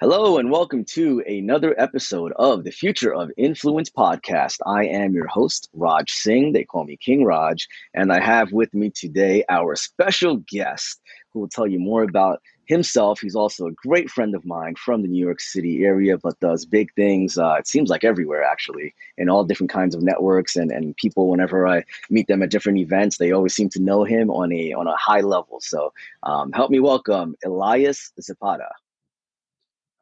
Hello, 0.00 0.38
and 0.38 0.48
welcome 0.48 0.84
to 0.84 1.24
another 1.26 1.74
episode 1.76 2.32
of 2.36 2.62
the 2.62 2.70
Future 2.70 3.12
of 3.12 3.32
Influence 3.36 3.90
podcast. 3.90 4.58
I 4.64 4.84
am 4.84 5.12
your 5.12 5.26
host, 5.26 5.68
Raj 5.72 6.12
Singh. 6.12 6.52
They 6.52 6.62
call 6.62 6.84
me 6.84 6.96
King 6.96 7.24
Raj. 7.24 7.66
And 7.94 8.12
I 8.12 8.20
have 8.20 8.52
with 8.52 8.72
me 8.72 8.90
today 8.90 9.44
our 9.48 9.74
special 9.74 10.36
guest 10.36 11.00
who 11.32 11.40
will 11.40 11.48
tell 11.48 11.66
you 11.66 11.80
more 11.80 12.04
about 12.04 12.40
himself. 12.66 13.18
He's 13.18 13.34
also 13.34 13.66
a 13.66 13.72
great 13.72 14.08
friend 14.08 14.36
of 14.36 14.46
mine 14.46 14.76
from 14.76 15.02
the 15.02 15.08
New 15.08 15.24
York 15.24 15.40
City 15.40 15.84
area, 15.84 16.16
but 16.16 16.38
does 16.38 16.64
big 16.64 16.94
things, 16.94 17.36
uh, 17.36 17.56
it 17.58 17.66
seems 17.66 17.90
like 17.90 18.04
everywhere 18.04 18.44
actually, 18.44 18.94
in 19.16 19.28
all 19.28 19.42
different 19.42 19.72
kinds 19.72 19.96
of 19.96 20.02
networks 20.04 20.54
and, 20.54 20.70
and 20.70 20.96
people. 20.96 21.28
Whenever 21.28 21.66
I 21.66 21.82
meet 22.08 22.28
them 22.28 22.44
at 22.44 22.50
different 22.50 22.78
events, 22.78 23.18
they 23.18 23.32
always 23.32 23.56
seem 23.56 23.68
to 23.70 23.82
know 23.82 24.04
him 24.04 24.30
on 24.30 24.52
a, 24.52 24.74
on 24.74 24.86
a 24.86 24.94
high 24.96 25.22
level. 25.22 25.58
So 25.60 25.92
um, 26.22 26.52
help 26.52 26.70
me 26.70 26.78
welcome 26.78 27.34
Elias 27.44 28.12
Zapata. 28.20 28.68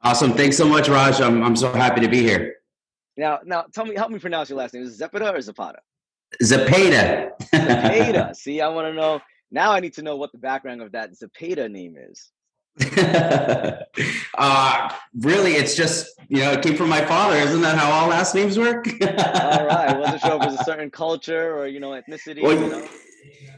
Awesome. 0.03 0.33
Thanks 0.33 0.57
so 0.57 0.67
much, 0.67 0.89
Raj. 0.89 1.21
I'm, 1.21 1.43
I'm 1.43 1.57
so 1.57 1.73
happy 1.73 2.01
to 2.01 2.09
be 2.09 2.23
here. 2.23 2.57
Now, 3.17 3.41
now, 3.45 3.65
tell 3.75 3.87
me, 3.87 3.95
help 3.95 4.11
me 4.11 4.19
pronounce 4.19 4.51
your 4.51 4.59
last 4.59 4.75
name. 4.75 4.83
Is 4.83 4.93
it 4.93 4.97
Zapata 4.97 5.35
or 5.35 5.41
Zapata? 5.41 5.79
Zapata. 6.43 7.31
Zapata. 7.55 8.35
See, 8.35 8.61
I 8.61 8.69
want 8.69 8.89
to 8.89 8.95
know. 8.95 9.21
Now 9.51 9.73
I 9.73 9.81
need 9.81 9.95
to 9.95 10.03
know 10.03 10.17
what 10.17 10.33
the 10.33 10.39
background 10.39 10.83
of 10.83 10.93
that 10.93 11.17
Zapata 11.17 11.69
name 11.69 11.97
is. 11.97 12.31
uh, 14.39 14.93
really, 15.21 15.53
it's 15.53 15.75
just, 15.75 16.21
you 16.29 16.41
know, 16.41 16.53
it 16.53 16.63
came 16.63 16.77
from 16.77 16.91
my 16.91 17.03
father. 17.05 17.37
Isn't 17.37 17.63
that 17.63 17.79
how 17.79 17.91
all 17.91 18.09
last 18.09 18.35
names 18.35 18.59
work? 18.59 18.87
all 19.03 19.67
right. 19.67 19.89
I 19.89 19.99
wasn't 19.99 20.21
sure 20.21 20.37
if 20.37 20.43
it 20.43 20.51
was 20.51 20.61
a 20.61 20.65
certain 20.65 20.91
culture 20.91 21.57
or, 21.57 21.67
you 21.67 21.81
know, 21.81 21.91
ethnicity. 21.91 22.43
Well, 22.43 22.53
you 22.53 22.69
know? 22.69 22.89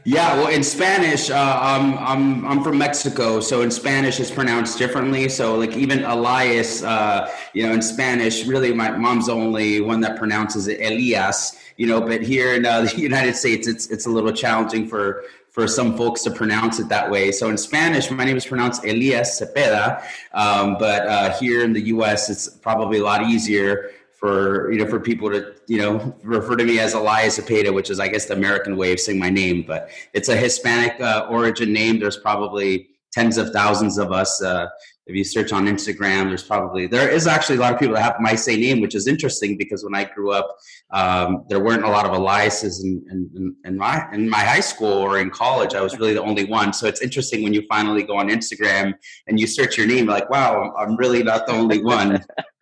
Yeah, 0.05 0.35
well, 0.37 0.47
in 0.47 0.63
Spanish, 0.63 1.29
uh, 1.29 1.59
I'm 1.61 1.97
I'm 1.97 2.47
I'm 2.47 2.63
from 2.63 2.77
Mexico, 2.77 3.39
so 3.41 3.61
in 3.61 3.69
Spanish 3.69 4.19
it's 4.19 4.31
pronounced 4.31 4.77
differently. 4.77 5.27
So 5.29 5.55
like 5.55 5.75
even 5.75 6.03
Elias, 6.03 6.81
uh, 6.83 7.29
you 7.53 7.67
know, 7.67 7.73
in 7.73 7.81
Spanish, 7.81 8.45
really 8.45 8.73
my 8.73 8.91
mom's 8.91 9.27
the 9.27 9.33
only 9.33 9.81
one 9.81 9.99
that 10.01 10.17
pronounces 10.17 10.67
it 10.67 10.79
Elias. 10.81 11.57
You 11.77 11.87
know, 11.87 12.01
but 12.01 12.21
here 12.21 12.55
in 12.55 12.65
uh, 12.65 12.81
the 12.85 12.97
United 12.97 13.35
States, 13.35 13.67
it's 13.67 13.87
it's 13.87 14.05
a 14.05 14.09
little 14.09 14.31
challenging 14.31 14.87
for 14.87 15.25
for 15.49 15.67
some 15.67 15.97
folks 15.97 16.23
to 16.23 16.31
pronounce 16.31 16.79
it 16.79 16.87
that 16.89 17.11
way. 17.11 17.31
So 17.31 17.49
in 17.49 17.57
Spanish, 17.57 18.09
my 18.09 18.23
name 18.23 18.37
is 18.37 18.45
pronounced 18.45 18.85
Elias 18.85 19.41
Zepeda, 19.41 20.01
um, 20.33 20.77
but 20.79 21.05
uh, 21.07 21.37
here 21.37 21.63
in 21.63 21.73
the 21.73 21.81
U.S., 21.81 22.29
it's 22.29 22.47
probably 22.47 22.99
a 22.99 23.03
lot 23.03 23.23
easier 23.23 23.91
for 24.19 24.71
you 24.71 24.79
know 24.79 24.85
for 24.85 24.99
people 24.99 25.29
to 25.29 25.55
you 25.67 25.77
know 25.77 26.15
refer 26.23 26.55
to 26.55 26.65
me 26.65 26.79
as 26.79 26.93
Elias 26.93 27.39
Zepeda, 27.39 27.73
which 27.73 27.89
is 27.89 27.99
I 27.99 28.07
guess 28.09 28.25
the 28.25 28.33
American 28.33 28.75
way 28.75 28.91
of 28.91 28.99
saying 28.99 29.17
my 29.17 29.29
name, 29.29 29.63
but 29.65 29.89
it's 30.13 30.29
a 30.29 30.35
Hispanic 30.35 30.99
uh, 30.99 31.27
origin 31.29 31.71
name. 31.71 31.99
There's 31.99 32.17
probably 32.17 32.89
tens 33.11 33.37
of 33.37 33.51
thousands 33.51 33.97
of 33.97 34.11
us. 34.11 34.41
Uh, 34.41 34.67
if 35.07 35.15
you 35.15 35.23
search 35.23 35.51
on 35.51 35.65
Instagram, 35.65 36.27
there's 36.27 36.43
probably 36.43 36.85
there 36.85 37.09
is 37.09 37.25
actually 37.25 37.57
a 37.57 37.61
lot 37.61 37.73
of 37.73 37.79
people 37.79 37.95
that 37.95 38.03
have 38.03 38.17
my 38.19 38.35
same 38.35 38.59
name, 38.59 38.79
which 38.79 38.93
is 38.93 39.07
interesting 39.07 39.57
because 39.57 39.83
when 39.83 39.95
I 39.95 40.03
grew 40.03 40.31
up, 40.31 40.55
um, 40.91 41.45
there 41.49 41.59
weren't 41.59 41.83
a 41.83 41.89
lot 41.89 42.05
of 42.05 42.11
Eliases 42.11 42.83
in, 42.83 43.03
in, 43.09 43.55
in, 43.65 43.75
my 43.75 44.07
in 44.13 44.29
my 44.29 44.37
high 44.37 44.59
school 44.59 44.93
or 44.93 45.17
in 45.17 45.31
college. 45.31 45.73
I 45.73 45.81
was 45.81 45.97
really 45.97 46.13
the 46.13 46.21
only 46.21 46.45
one. 46.45 46.73
So 46.73 46.85
it's 46.85 47.01
interesting 47.01 47.41
when 47.41 47.53
you 47.53 47.63
finally 47.67 48.03
go 48.03 48.17
on 48.17 48.29
Instagram 48.29 48.93
and 49.25 49.39
you 49.39 49.47
search 49.47 49.79
your 49.79 49.87
name, 49.87 50.05
like, 50.05 50.29
wow, 50.29 50.75
I'm 50.77 50.95
really 50.95 51.23
not 51.23 51.47
the 51.47 51.53
only 51.53 51.81
one. 51.83 52.23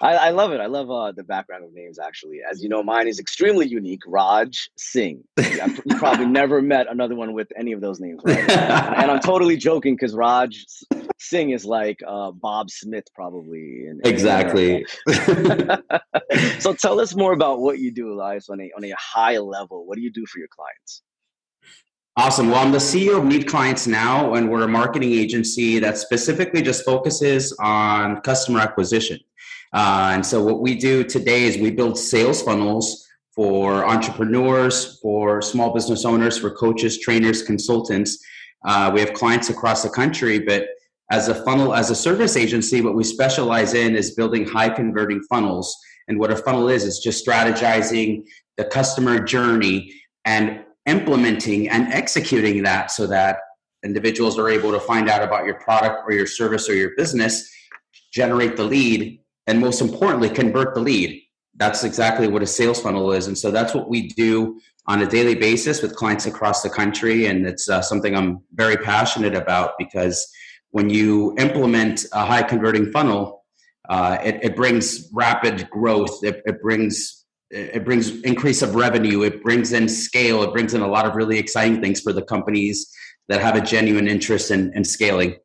I, 0.00 0.16
I, 0.16 0.30
love 0.30 0.52
it. 0.52 0.60
I 0.60 0.66
love 0.66 0.90
uh, 0.90 1.12
the 1.12 1.24
background 1.24 1.64
of 1.64 1.72
names. 1.72 1.98
Actually, 1.98 2.40
as 2.48 2.62
you 2.62 2.68
know, 2.68 2.82
mine 2.82 3.08
is 3.08 3.18
extremely 3.18 3.66
unique. 3.66 4.02
Raj 4.06 4.70
Singh. 4.76 5.24
I've 5.38 5.80
probably 5.98 6.26
never 6.40 6.62
met 6.62 6.86
another 6.90 7.14
one 7.14 7.32
with 7.32 7.48
any 7.56 7.72
of 7.72 7.80
those 7.80 8.00
names. 8.00 8.20
Right? 8.24 8.38
and 8.48 9.10
I'm 9.10 9.20
totally 9.20 9.56
joking 9.56 9.94
because 9.94 10.14
Raj 10.14 10.64
Singh 11.18 11.50
is 11.50 11.64
like 11.64 12.00
uh, 12.06 12.30
Bob 12.32 12.70
Smith, 12.70 13.06
probably. 13.14 13.86
In, 13.86 14.00
in 14.04 14.12
exactly. 14.12 14.86
so 16.58 16.72
tell 16.74 17.00
us 17.00 17.14
more 17.14 17.32
about 17.32 17.60
what 17.60 17.78
you 17.78 17.90
do, 17.90 18.12
Elias, 18.12 18.48
on 18.48 18.60
a 18.60 18.70
on 18.76 18.84
a 18.84 18.92
high 18.96 19.38
level. 19.38 19.86
What 19.86 19.96
do 19.96 20.02
you 20.02 20.12
do 20.12 20.26
for 20.26 20.38
your 20.38 20.48
clients? 20.48 21.02
Awesome. 22.16 22.48
Well, 22.48 22.64
I'm 22.64 22.70
the 22.70 22.78
CEO 22.78 23.18
of 23.18 23.24
Need 23.24 23.48
Clients 23.48 23.88
Now, 23.88 24.34
and 24.34 24.48
we're 24.48 24.62
a 24.62 24.68
marketing 24.68 25.12
agency 25.14 25.80
that 25.80 25.98
specifically 25.98 26.62
just 26.62 26.84
focuses 26.84 27.52
on 27.58 28.20
customer 28.20 28.60
acquisition. 28.60 29.18
Uh, 29.72 30.12
and 30.14 30.24
so, 30.24 30.40
what 30.40 30.60
we 30.60 30.76
do 30.76 31.02
today 31.02 31.42
is 31.42 31.58
we 31.58 31.72
build 31.72 31.98
sales 31.98 32.40
funnels 32.40 33.04
for 33.34 33.84
entrepreneurs, 33.84 35.00
for 35.00 35.42
small 35.42 35.74
business 35.74 36.04
owners, 36.04 36.38
for 36.38 36.52
coaches, 36.52 37.00
trainers, 37.00 37.42
consultants. 37.42 38.24
Uh, 38.64 38.92
we 38.94 39.00
have 39.00 39.12
clients 39.12 39.50
across 39.50 39.82
the 39.82 39.90
country, 39.90 40.38
but 40.38 40.68
as 41.10 41.26
a 41.26 41.34
funnel, 41.34 41.74
as 41.74 41.90
a 41.90 41.96
service 41.96 42.36
agency, 42.36 42.80
what 42.80 42.94
we 42.94 43.02
specialize 43.02 43.74
in 43.74 43.96
is 43.96 44.14
building 44.14 44.46
high 44.46 44.68
converting 44.68 45.20
funnels. 45.28 45.76
And 46.06 46.20
what 46.20 46.30
a 46.30 46.36
funnel 46.36 46.68
is, 46.68 46.84
is 46.84 47.00
just 47.00 47.26
strategizing 47.26 48.22
the 48.56 48.66
customer 48.66 49.18
journey 49.18 49.92
and 50.24 50.64
implementing 50.86 51.68
and 51.68 51.92
executing 51.92 52.62
that 52.62 52.90
so 52.90 53.06
that 53.06 53.38
individuals 53.84 54.38
are 54.38 54.48
able 54.48 54.72
to 54.72 54.80
find 54.80 55.08
out 55.08 55.22
about 55.22 55.44
your 55.44 55.54
product 55.54 56.02
or 56.06 56.12
your 56.12 56.26
service 56.26 56.68
or 56.68 56.74
your 56.74 56.92
business, 56.96 57.50
generate 58.12 58.56
the 58.56 58.64
lead, 58.64 59.20
and 59.46 59.60
most 59.60 59.80
importantly, 59.80 60.30
convert 60.30 60.74
the 60.74 60.80
lead. 60.80 61.20
That's 61.56 61.84
exactly 61.84 62.26
what 62.26 62.42
a 62.42 62.46
sales 62.46 62.80
funnel 62.80 63.12
is. 63.12 63.26
And 63.26 63.36
so 63.36 63.50
that's 63.50 63.74
what 63.74 63.88
we 63.88 64.08
do 64.08 64.60
on 64.86 65.02
a 65.02 65.06
daily 65.06 65.34
basis 65.34 65.82
with 65.82 65.94
clients 65.94 66.26
across 66.26 66.62
the 66.62 66.70
country. 66.70 67.26
And 67.26 67.46
it's 67.46 67.68
uh, 67.68 67.80
something 67.80 68.16
I'm 68.16 68.42
very 68.54 68.76
passionate 68.76 69.34
about 69.34 69.72
because 69.78 70.26
when 70.70 70.90
you 70.90 71.34
implement 71.38 72.04
a 72.12 72.26
high 72.26 72.42
converting 72.42 72.90
funnel, 72.90 73.44
uh, 73.88 74.18
it, 74.24 74.40
it, 74.42 74.56
brings 74.56 75.08
rapid 75.12 75.68
growth. 75.70 76.24
It, 76.24 76.42
it 76.46 76.60
brings 76.62 77.23
it 77.50 77.84
brings 77.84 78.20
increase 78.22 78.62
of 78.62 78.74
revenue 78.74 79.22
it 79.22 79.42
brings 79.42 79.72
in 79.72 79.88
scale 79.88 80.42
it 80.42 80.52
brings 80.52 80.74
in 80.74 80.80
a 80.80 80.88
lot 80.88 81.06
of 81.06 81.14
really 81.14 81.38
exciting 81.38 81.80
things 81.80 82.00
for 82.00 82.12
the 82.12 82.22
companies 82.22 82.92
that 83.28 83.40
have 83.40 83.56
a 83.56 83.60
genuine 83.60 84.06
interest 84.06 84.50
in, 84.50 84.70
in 84.74 84.84
scaling. 84.84 85.36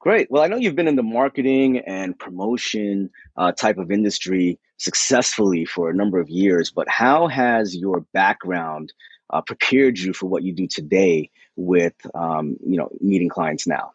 Great. 0.00 0.30
Well 0.30 0.42
i 0.42 0.48
know 0.48 0.56
you've 0.56 0.74
been 0.74 0.88
in 0.88 0.96
the 0.96 1.02
marketing 1.02 1.78
and 1.78 2.18
promotion 2.18 3.10
uh, 3.36 3.52
type 3.52 3.78
of 3.78 3.90
industry 3.90 4.58
successfully 4.78 5.64
for 5.64 5.90
a 5.90 5.94
number 5.94 6.18
of 6.18 6.28
years 6.28 6.70
but 6.70 6.88
how 6.88 7.28
has 7.28 7.76
your 7.76 8.00
background 8.12 8.92
uh, 9.30 9.40
prepared 9.40 9.98
you 9.98 10.12
for 10.12 10.26
what 10.26 10.42
you 10.42 10.52
do 10.52 10.66
today 10.66 11.30
with 11.56 11.94
um, 12.14 12.56
you 12.66 12.76
know 12.76 12.88
Need 13.00 13.28
Clients 13.30 13.66
Now 13.66 13.92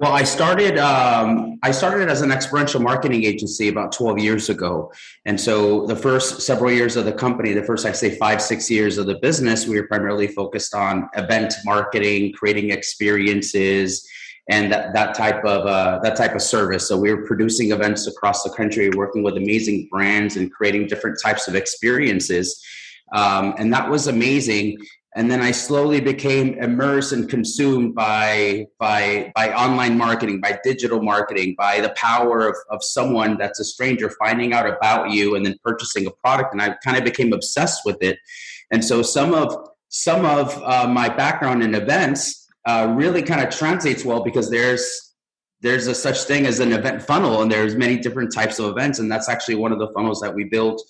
well, 0.00 0.12
I 0.12 0.24
started. 0.24 0.78
Um, 0.78 1.58
I 1.62 1.72
started 1.72 2.08
as 2.08 2.22
an 2.22 2.32
experiential 2.32 2.80
marketing 2.80 3.24
agency 3.24 3.68
about 3.68 3.92
12 3.92 4.18
years 4.18 4.48
ago, 4.48 4.90
and 5.26 5.38
so 5.38 5.86
the 5.86 5.94
first 5.94 6.40
several 6.40 6.72
years 6.72 6.96
of 6.96 7.04
the 7.04 7.12
company, 7.12 7.52
the 7.52 7.62
first 7.62 7.84
I 7.84 7.92
say 7.92 8.16
five 8.16 8.40
six 8.40 8.70
years 8.70 8.96
of 8.96 9.04
the 9.04 9.16
business, 9.16 9.66
we 9.66 9.78
were 9.78 9.86
primarily 9.86 10.26
focused 10.26 10.74
on 10.74 11.06
event 11.18 11.52
marketing, 11.66 12.32
creating 12.32 12.70
experiences, 12.70 14.08
and 14.48 14.72
that, 14.72 14.94
that 14.94 15.14
type 15.14 15.44
of 15.44 15.66
uh, 15.66 15.98
that 16.02 16.16
type 16.16 16.34
of 16.34 16.40
service. 16.40 16.88
So 16.88 16.98
we 16.98 17.12
were 17.12 17.26
producing 17.26 17.72
events 17.72 18.06
across 18.06 18.42
the 18.42 18.50
country, 18.50 18.88
working 18.96 19.22
with 19.22 19.36
amazing 19.36 19.88
brands, 19.90 20.36
and 20.36 20.50
creating 20.50 20.86
different 20.86 21.18
types 21.22 21.46
of 21.46 21.54
experiences. 21.54 22.64
Um, 23.12 23.54
and 23.58 23.70
that 23.74 23.90
was 23.90 24.06
amazing 24.06 24.78
and 25.16 25.28
then 25.28 25.40
I 25.40 25.50
slowly 25.50 26.00
became 26.00 26.54
immersed 26.54 27.12
and 27.12 27.28
consumed 27.28 27.94
by 27.96 28.66
by 28.78 29.32
by 29.34 29.52
online 29.52 29.98
marketing, 29.98 30.40
by 30.40 30.60
digital 30.62 31.02
marketing, 31.02 31.56
by 31.58 31.80
the 31.80 31.90
power 31.90 32.48
of, 32.48 32.56
of 32.70 32.84
someone 32.84 33.36
that's 33.36 33.58
a 33.58 33.64
stranger 33.64 34.10
finding 34.22 34.52
out 34.52 34.68
about 34.68 35.10
you 35.10 35.34
and 35.34 35.44
then 35.44 35.56
purchasing 35.64 36.06
a 36.06 36.10
product. 36.10 36.52
And 36.52 36.62
I 36.62 36.76
kind 36.84 36.96
of 36.96 37.02
became 37.02 37.32
obsessed 37.32 37.82
with 37.84 38.00
it. 38.02 38.18
And 38.70 38.84
so 38.84 39.02
some 39.02 39.34
of 39.34 39.70
some 39.88 40.24
of 40.24 40.56
uh, 40.62 40.86
my 40.86 41.08
background 41.08 41.64
in 41.64 41.74
events 41.74 42.48
uh, 42.66 42.94
really 42.96 43.22
kind 43.22 43.40
of 43.40 43.50
translates 43.52 44.04
well 44.04 44.22
because 44.22 44.48
there's 44.48 45.10
there's 45.60 45.88
a 45.88 45.94
such 45.94 46.22
thing 46.22 46.46
as 46.46 46.60
an 46.60 46.72
event 46.72 47.02
funnel 47.02 47.42
and 47.42 47.50
there's 47.50 47.74
many 47.74 47.98
different 47.98 48.32
types 48.32 48.58
of 48.58 48.66
events 48.70 48.98
and 48.98 49.10
that's 49.10 49.28
actually 49.28 49.56
one 49.56 49.72
of 49.72 49.78
the 49.78 49.88
funnels 49.92 50.20
that 50.20 50.34
we 50.34 50.44
built 50.44 50.82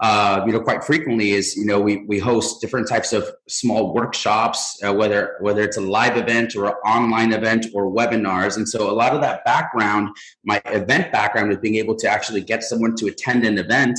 uh, 0.00 0.42
you 0.46 0.52
know, 0.52 0.60
quite 0.60 0.84
frequently 0.84 1.30
is, 1.30 1.56
you 1.56 1.64
know, 1.64 1.80
we, 1.80 2.04
we 2.06 2.18
host 2.18 2.60
different 2.60 2.88
types 2.88 3.12
of 3.12 3.28
small 3.48 3.94
workshops, 3.94 4.78
uh, 4.86 4.92
whether, 4.92 5.36
whether 5.40 5.62
it's 5.62 5.78
a 5.78 5.80
live 5.80 6.16
event 6.16 6.54
or 6.54 6.66
an 6.66 6.74
online 6.84 7.32
event 7.32 7.66
or 7.74 7.90
webinars. 7.90 8.56
And 8.56 8.68
so 8.68 8.90
a 8.90 8.92
lot 8.92 9.14
of 9.14 9.22
that 9.22 9.44
background, 9.44 10.10
my 10.44 10.60
event 10.66 11.12
background 11.12 11.50
is 11.50 11.58
being 11.58 11.76
able 11.76 11.96
to 11.96 12.08
actually 12.08 12.42
get 12.42 12.62
someone 12.62 12.94
to 12.96 13.06
attend 13.06 13.44
an 13.44 13.56
event 13.56 13.98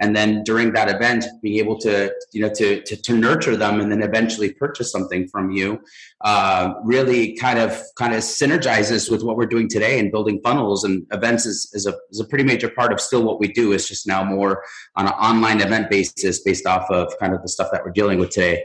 and 0.00 0.14
then 0.14 0.42
during 0.44 0.72
that 0.72 0.88
event 0.88 1.24
being 1.42 1.58
able 1.58 1.78
to 1.78 2.12
you 2.32 2.40
know 2.40 2.52
to 2.52 2.82
to, 2.82 2.96
to 2.96 3.16
nurture 3.16 3.56
them 3.56 3.80
and 3.80 3.90
then 3.90 4.02
eventually 4.02 4.52
purchase 4.52 4.90
something 4.90 5.26
from 5.28 5.50
you 5.50 5.80
uh, 6.22 6.74
really 6.84 7.36
kind 7.36 7.58
of 7.58 7.80
kind 7.96 8.14
of 8.14 8.20
synergizes 8.20 9.10
with 9.10 9.22
what 9.22 9.36
we're 9.36 9.46
doing 9.46 9.68
today 9.68 9.98
and 9.98 10.10
building 10.10 10.40
funnels 10.42 10.84
and 10.84 11.06
events 11.12 11.46
is, 11.46 11.70
is 11.72 11.86
a 11.86 11.94
is 12.10 12.20
a 12.20 12.24
pretty 12.24 12.44
major 12.44 12.68
part 12.68 12.92
of 12.92 13.00
still 13.00 13.24
what 13.24 13.40
we 13.40 13.48
do 13.48 13.72
it's 13.72 13.88
just 13.88 14.06
now 14.06 14.24
more 14.24 14.62
on 14.96 15.06
an 15.06 15.12
online 15.14 15.60
event 15.60 15.90
basis 15.90 16.42
based 16.42 16.66
off 16.66 16.90
of 16.90 17.12
kind 17.18 17.34
of 17.34 17.42
the 17.42 17.48
stuff 17.48 17.68
that 17.72 17.84
we're 17.84 17.92
dealing 17.92 18.18
with 18.18 18.30
today 18.30 18.64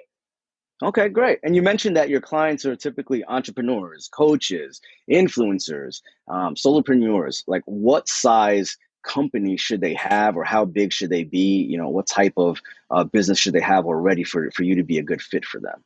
Okay, 0.83 1.09
great. 1.09 1.37
And 1.43 1.55
you 1.55 1.61
mentioned 1.61 1.95
that 1.95 2.09
your 2.09 2.21
clients 2.21 2.65
are 2.65 2.75
typically 2.75 3.23
entrepreneurs, 3.25 4.09
coaches, 4.11 4.81
influencers, 5.11 6.01
um, 6.27 6.55
solopreneurs. 6.55 7.43
Like, 7.45 7.61
what 7.65 8.07
size 8.07 8.75
company 9.03 9.57
should 9.57 9.81
they 9.81 9.93
have, 9.93 10.35
or 10.35 10.43
how 10.43 10.65
big 10.65 10.93
should 10.93 11.09
they 11.09 11.23
be? 11.23 11.63
You 11.63 11.77
know, 11.77 11.89
what 11.89 12.07
type 12.07 12.33
of 12.37 12.59
uh, 12.89 13.03
business 13.03 13.39
should 13.39 13.53
they 13.53 13.61
have 13.61 13.85
already 13.85 14.23
for 14.23 14.49
for 14.51 14.63
you 14.63 14.75
to 14.75 14.83
be 14.83 14.97
a 14.99 15.03
good 15.03 15.21
fit 15.21 15.45
for 15.45 15.59
them? 15.59 15.83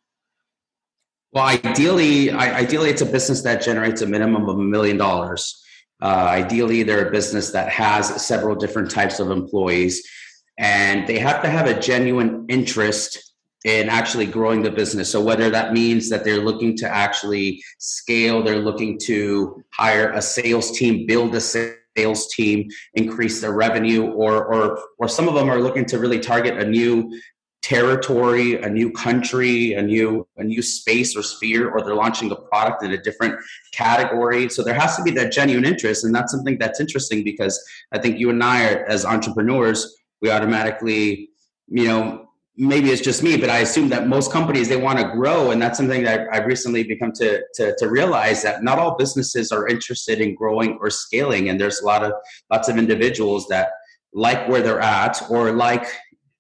Well, 1.31 1.45
ideally, 1.45 2.31
ideally, 2.31 2.89
it's 2.89 3.01
a 3.01 3.05
business 3.05 3.41
that 3.41 3.61
generates 3.61 4.01
a 4.01 4.05
minimum 4.05 4.47
of 4.47 4.57
a 4.57 4.63
million 4.63 4.97
dollars. 4.97 5.61
Uh, 6.01 6.27
ideally, 6.29 6.83
they're 6.83 7.09
a 7.09 7.11
business 7.11 7.51
that 7.51 7.69
has 7.69 8.25
several 8.25 8.55
different 8.55 8.89
types 8.89 9.19
of 9.19 9.31
employees, 9.31 10.01
and 10.57 11.07
they 11.07 11.19
have 11.19 11.41
to 11.41 11.49
have 11.49 11.67
a 11.67 11.77
genuine 11.77 12.45
interest 12.47 13.33
in 13.65 13.89
actually 13.89 14.27
growing 14.27 14.61
the 14.61 14.69
business. 14.69 15.11
So 15.11 15.21
whether 15.21 15.49
that 15.49 15.73
means 15.73 16.09
that 16.09 16.23
they're 16.23 16.41
looking 16.41 16.77
to 16.77 16.87
actually 16.87 17.63
scale, 17.79 18.43
they're 18.43 18.59
looking 18.59 18.99
to 19.05 19.63
hire 19.73 20.11
a 20.11 20.21
sales 20.21 20.71
team, 20.77 21.07
build 21.07 21.33
a 21.33 21.41
sales 21.41 21.75
team, 21.95 22.69
increase 22.93 23.41
their 23.41 23.53
revenue, 23.53 24.05
or 24.11 24.45
or 24.45 24.79
or 24.97 25.07
some 25.07 25.27
of 25.27 25.33
them 25.33 25.49
are 25.49 25.59
looking 25.59 25.85
to 25.85 25.99
really 25.99 26.19
target 26.19 26.57
a 26.57 26.65
new 26.65 27.11
territory, 27.63 28.61
a 28.61 28.69
new 28.69 28.91
country, 28.91 29.73
a 29.73 29.81
new 29.81 30.27
a 30.37 30.43
new 30.43 30.61
space 30.61 31.15
or 31.15 31.23
sphere, 31.23 31.71
or 31.71 31.81
they're 31.81 31.95
launching 31.95 32.31
a 32.31 32.35
product 32.35 32.83
in 32.83 32.91
a 32.91 33.01
different 33.01 33.35
category. 33.73 34.49
So 34.49 34.63
there 34.63 34.75
has 34.75 34.95
to 34.97 35.03
be 35.03 35.11
that 35.11 35.31
genuine 35.31 35.65
interest, 35.65 36.03
and 36.03 36.13
that's 36.13 36.31
something 36.31 36.57
that's 36.59 36.79
interesting 36.79 37.23
because 37.23 37.59
I 37.91 37.97
think 37.97 38.19
you 38.19 38.29
and 38.29 38.43
I, 38.43 38.71
are, 38.71 38.85
as 38.85 39.03
entrepreneurs, 39.03 39.95
we 40.21 40.29
automatically, 40.29 41.29
you 41.67 41.87
know, 41.87 42.24
maybe 42.57 42.89
it's 42.89 43.01
just 43.01 43.21
me, 43.21 43.37
but 43.37 43.49
I 43.49 43.59
assume 43.59 43.89
that 43.89 44.07
most 44.07 44.31
companies 44.31 44.69
they 44.69 44.77
want 44.77 44.99
to 44.99 45.09
grow, 45.09 45.51
and 45.51 45.61
that's 45.61 45.77
something 45.77 46.03
that 46.03 46.27
I've 46.31 46.45
recently 46.45 46.83
become 46.83 47.11
to, 47.13 47.41
to 47.55 47.75
to 47.77 47.89
realize 47.89 48.43
that 48.43 48.63
not 48.63 48.79
all 48.79 48.95
businesses 48.97 49.51
are 49.51 49.67
interested 49.67 50.21
in 50.21 50.35
growing 50.35 50.77
or 50.81 50.89
scaling, 50.89 51.49
and 51.49 51.59
there's 51.59 51.81
a 51.81 51.85
lot 51.85 52.03
of 52.03 52.13
lots 52.51 52.69
of 52.69 52.77
individuals 52.77 53.47
that 53.49 53.69
like 54.13 54.47
where 54.47 54.61
they're 54.61 54.79
at 54.79 55.21
or 55.29 55.51
like 55.51 55.85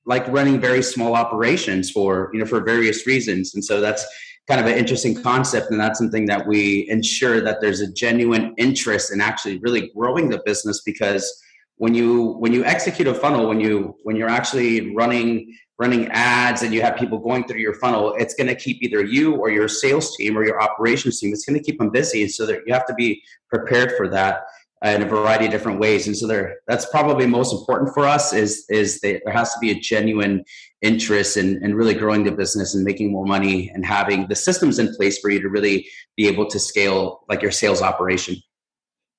like 0.05 0.27
running 0.27 0.59
very 0.59 0.81
small 0.81 1.15
operations 1.15 1.91
for 1.91 2.29
you 2.33 2.39
know 2.39 2.45
for 2.45 2.61
various 2.61 3.05
reasons, 3.05 3.53
and 3.53 3.63
so 3.63 3.81
that's 3.81 4.05
kind 4.47 4.61
of 4.61 4.67
an 4.67 4.77
interesting 4.77 5.19
concept 5.21 5.71
and 5.71 5.79
that's 5.79 5.97
something 5.97 6.25
that 6.27 6.45
we 6.45 6.87
ensure 6.89 7.41
that 7.41 7.61
there's 7.61 7.81
a 7.81 7.91
genuine 7.91 8.53
interest 8.57 9.11
in 9.11 9.19
actually 9.19 9.57
really 9.59 9.91
growing 9.95 10.29
the 10.29 10.39
business 10.45 10.83
because 10.85 11.41
when 11.77 11.95
you 11.95 12.33
when 12.39 12.53
you 12.53 12.63
execute 12.63 13.07
a 13.07 13.13
funnel 13.13 13.47
when 13.47 13.59
you 13.59 13.95
when 14.03 14.15
you're 14.15 14.29
actually 14.29 14.93
running 14.95 15.51
running 15.77 16.07
ads 16.11 16.61
and 16.61 16.73
you 16.73 16.81
have 16.81 16.95
people 16.95 17.17
going 17.17 17.45
through 17.45 17.59
your 17.59 17.73
funnel, 17.73 18.15
it's 18.17 18.33
going 18.33 18.47
to 18.47 18.55
keep 18.55 18.81
either 18.81 19.03
you 19.03 19.35
or 19.35 19.49
your 19.49 19.67
sales 19.67 20.15
team 20.15 20.37
or 20.37 20.45
your 20.45 20.61
operations 20.61 21.19
team, 21.19 21.33
it's 21.33 21.45
going 21.45 21.57
to 21.57 21.63
keep 21.63 21.79
them 21.79 21.89
busy. 21.89 22.27
So 22.27 22.45
that 22.45 22.61
you 22.65 22.73
have 22.73 22.85
to 22.87 22.93
be 22.93 23.21
prepared 23.49 23.93
for 23.97 24.07
that 24.09 24.45
in 24.83 25.01
a 25.01 25.05
variety 25.05 25.45
of 25.45 25.51
different 25.51 25.79
ways. 25.79 26.05
And 26.05 26.15
so 26.15 26.27
there, 26.27 26.57
that's 26.67 26.85
probably 26.87 27.25
most 27.25 27.53
important 27.53 27.93
for 27.93 28.05
us 28.05 28.33
is, 28.33 28.65
is 28.69 28.99
that 29.01 29.21
there 29.23 29.33
has 29.33 29.53
to 29.53 29.59
be 29.59 29.71
a 29.71 29.79
genuine 29.79 30.43
interest 30.81 31.37
in, 31.37 31.63
in 31.63 31.73
really 31.73 31.93
growing 31.93 32.23
the 32.23 32.31
business 32.31 32.75
and 32.75 32.83
making 32.83 33.11
more 33.11 33.25
money 33.25 33.69
and 33.73 33.85
having 33.85 34.27
the 34.27 34.35
systems 34.35 34.77
in 34.77 34.93
place 34.95 35.17
for 35.19 35.29
you 35.29 35.41
to 35.41 35.49
really 35.49 35.87
be 36.15 36.27
able 36.27 36.47
to 36.47 36.59
scale 36.59 37.21
like 37.29 37.41
your 37.41 37.51
sales 37.51 37.81
operation. 37.81 38.35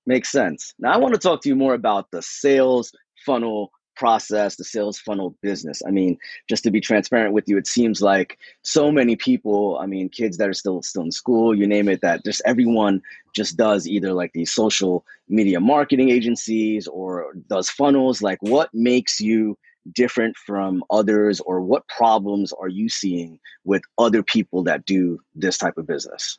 Makes 0.06 0.30
sense. 0.30 0.72
Now 0.78 0.92
I 0.92 0.98
want 0.98 1.14
to 1.14 1.20
talk 1.20 1.42
to 1.42 1.48
you 1.48 1.56
more 1.56 1.74
about 1.74 2.10
the 2.12 2.22
sales 2.22 2.92
funnel 3.24 3.72
process, 3.96 4.56
the 4.56 4.64
sales 4.64 4.98
funnel 4.98 5.34
business. 5.42 5.82
I 5.86 5.90
mean, 5.90 6.18
just 6.48 6.62
to 6.64 6.70
be 6.70 6.80
transparent 6.80 7.32
with 7.32 7.48
you, 7.48 7.58
it 7.58 7.66
seems 7.66 8.00
like 8.00 8.38
so 8.62 8.92
many 8.92 9.16
people, 9.16 9.78
I 9.80 9.86
mean, 9.86 10.08
kids 10.08 10.36
that 10.38 10.48
are 10.48 10.54
still 10.54 10.82
still 10.82 11.02
in 11.02 11.12
school, 11.12 11.54
you 11.54 11.66
name 11.66 11.88
it, 11.88 12.00
that 12.02 12.24
just 12.24 12.42
everyone 12.44 13.02
just 13.34 13.56
does 13.56 13.86
either 13.86 14.12
like 14.12 14.32
these 14.32 14.52
social 14.52 15.04
media 15.28 15.60
marketing 15.60 16.10
agencies 16.10 16.86
or 16.86 17.34
does 17.48 17.68
funnels. 17.68 18.22
Like 18.22 18.38
what 18.40 18.70
makes 18.72 19.20
you 19.20 19.58
different 19.92 20.36
from 20.36 20.82
others 20.90 21.40
or 21.40 21.60
what 21.60 21.86
problems 21.88 22.52
are 22.52 22.68
you 22.68 22.88
seeing 22.88 23.38
with 23.64 23.82
other 23.98 24.22
people 24.22 24.62
that 24.64 24.84
do 24.84 25.18
this 25.34 25.58
type 25.58 25.78
of 25.78 25.86
business? 25.86 26.38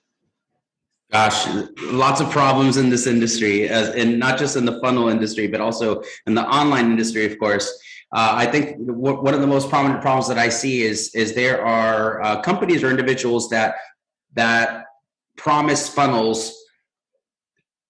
Gosh, 1.12 1.48
lots 1.84 2.20
of 2.20 2.30
problems 2.32 2.76
in 2.76 2.90
this 2.90 3.08
industry, 3.08 3.70
uh, 3.70 3.94
and 3.94 4.20
not 4.20 4.38
just 4.38 4.58
in 4.58 4.66
the 4.66 4.78
funnel 4.82 5.08
industry, 5.08 5.48
but 5.48 5.62
also 5.62 6.04
in 6.26 6.34
the 6.36 6.46
online 6.46 6.88
industry, 6.88 7.26
of 7.26 7.40
course. 7.40 7.66
Uh, 8.14 8.34
I 8.36 8.46
think 8.46 8.78
w- 8.86 9.22
one 9.22 9.34
of 9.34 9.40
the 9.40 9.48
most 9.48 9.70
prominent 9.70 10.02
problems 10.02 10.28
that 10.28 10.38
I 10.38 10.50
see 10.50 10.82
is 10.82 11.14
is 11.16 11.34
there 11.34 11.66
are 11.66 12.22
uh, 12.22 12.42
companies 12.42 12.84
or 12.84 12.90
individuals 12.90 13.50
that 13.50 13.76
that 14.34 14.84
promise 15.38 15.88
funnels 15.88 16.54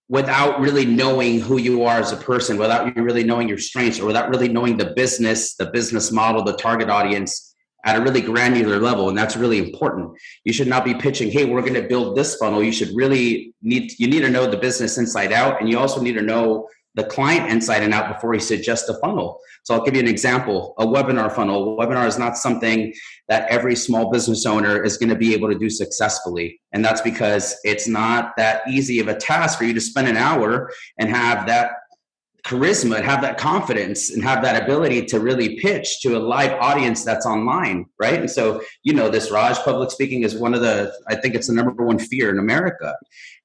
without 0.09 0.59
really 0.59 0.85
knowing 0.85 1.39
who 1.39 1.57
you 1.57 1.83
are 1.83 1.99
as 1.99 2.11
a 2.11 2.17
person, 2.17 2.57
without 2.57 2.95
you 2.95 3.01
really 3.01 3.23
knowing 3.23 3.49
your 3.49 3.57
strengths, 3.57 3.99
or 3.99 4.05
without 4.05 4.29
really 4.29 4.47
knowing 4.47 4.77
the 4.77 4.93
business, 4.95 5.55
the 5.55 5.65
business 5.65 6.11
model, 6.11 6.43
the 6.43 6.55
target 6.55 6.89
audience, 6.89 7.55
at 7.85 7.95
a 7.95 8.01
really 8.01 8.21
granular 8.21 8.79
level 8.79 9.09
and 9.09 9.17
that's 9.17 9.37
really 9.37 9.59
important. 9.59 10.11
You 10.43 10.53
should 10.53 10.67
not 10.67 10.83
be 10.83 10.93
pitching 10.93 11.29
hey 11.31 11.45
we're 11.45 11.61
going 11.61 11.73
to 11.73 11.87
build 11.87 12.17
this 12.17 12.35
funnel. 12.35 12.63
You 12.63 12.71
should 12.71 12.89
really 12.95 13.53
need 13.61 13.91
you 13.99 14.07
need 14.07 14.21
to 14.21 14.29
know 14.29 14.49
the 14.49 14.57
business 14.57 14.97
inside 14.97 15.31
out 15.31 15.59
and 15.59 15.69
you 15.69 15.77
also 15.77 16.01
need 16.01 16.13
to 16.13 16.21
know 16.21 16.67
the 16.95 17.03
client 17.03 17.51
inside 17.51 17.83
and 17.83 17.93
out 17.93 18.11
before 18.11 18.33
you 18.33 18.39
suggest 18.39 18.89
a 18.89 18.95
funnel. 18.95 19.39
So 19.63 19.75
i'll 19.75 19.83
give 19.83 19.95
you 19.95 20.01
an 20.01 20.07
example 20.07 20.73
a 20.79 20.85
webinar 20.85 21.31
funnel. 21.31 21.79
A 21.79 21.85
webinar 21.85 22.07
is 22.07 22.17
not 22.17 22.37
something 22.37 22.93
that 23.27 23.49
every 23.49 23.75
small 23.75 24.11
business 24.11 24.45
owner 24.45 24.83
is 24.83 24.97
going 24.97 25.09
to 25.09 25.15
be 25.15 25.33
able 25.33 25.49
to 25.49 25.57
do 25.57 25.69
successfully 25.69 26.59
and 26.73 26.83
that's 26.83 27.01
because 27.01 27.55
it's 27.63 27.87
not 27.87 28.33
that 28.37 28.61
easy 28.67 28.99
of 28.99 29.07
a 29.07 29.15
task 29.15 29.59
for 29.59 29.65
you 29.65 29.73
to 29.73 29.81
spend 29.81 30.07
an 30.07 30.17
hour 30.17 30.71
and 30.97 31.09
have 31.09 31.45
that 31.47 31.71
charisma 32.47 32.95
and 32.95 33.05
have 33.05 33.21
that 33.21 33.37
confidence 33.37 34.09
and 34.09 34.23
have 34.23 34.41
that 34.41 34.63
ability 34.63 35.05
to 35.05 35.19
really 35.19 35.59
pitch 35.59 35.99
to 36.01 36.15
a 36.15 36.19
live 36.19 36.53
audience 36.61 37.03
that's 37.03 37.25
online 37.25 37.85
right 37.99 38.21
and 38.21 38.31
so 38.31 38.61
you 38.83 38.93
know 38.93 39.09
this 39.09 39.29
raj 39.29 39.57
public 39.59 39.91
speaking 39.91 40.23
is 40.23 40.33
one 40.35 40.53
of 40.53 40.61
the 40.61 40.93
i 41.07 41.15
think 41.15 41.35
it's 41.35 41.47
the 41.47 41.53
number 41.53 41.83
one 41.83 41.99
fear 41.99 42.29
in 42.29 42.39
america 42.39 42.95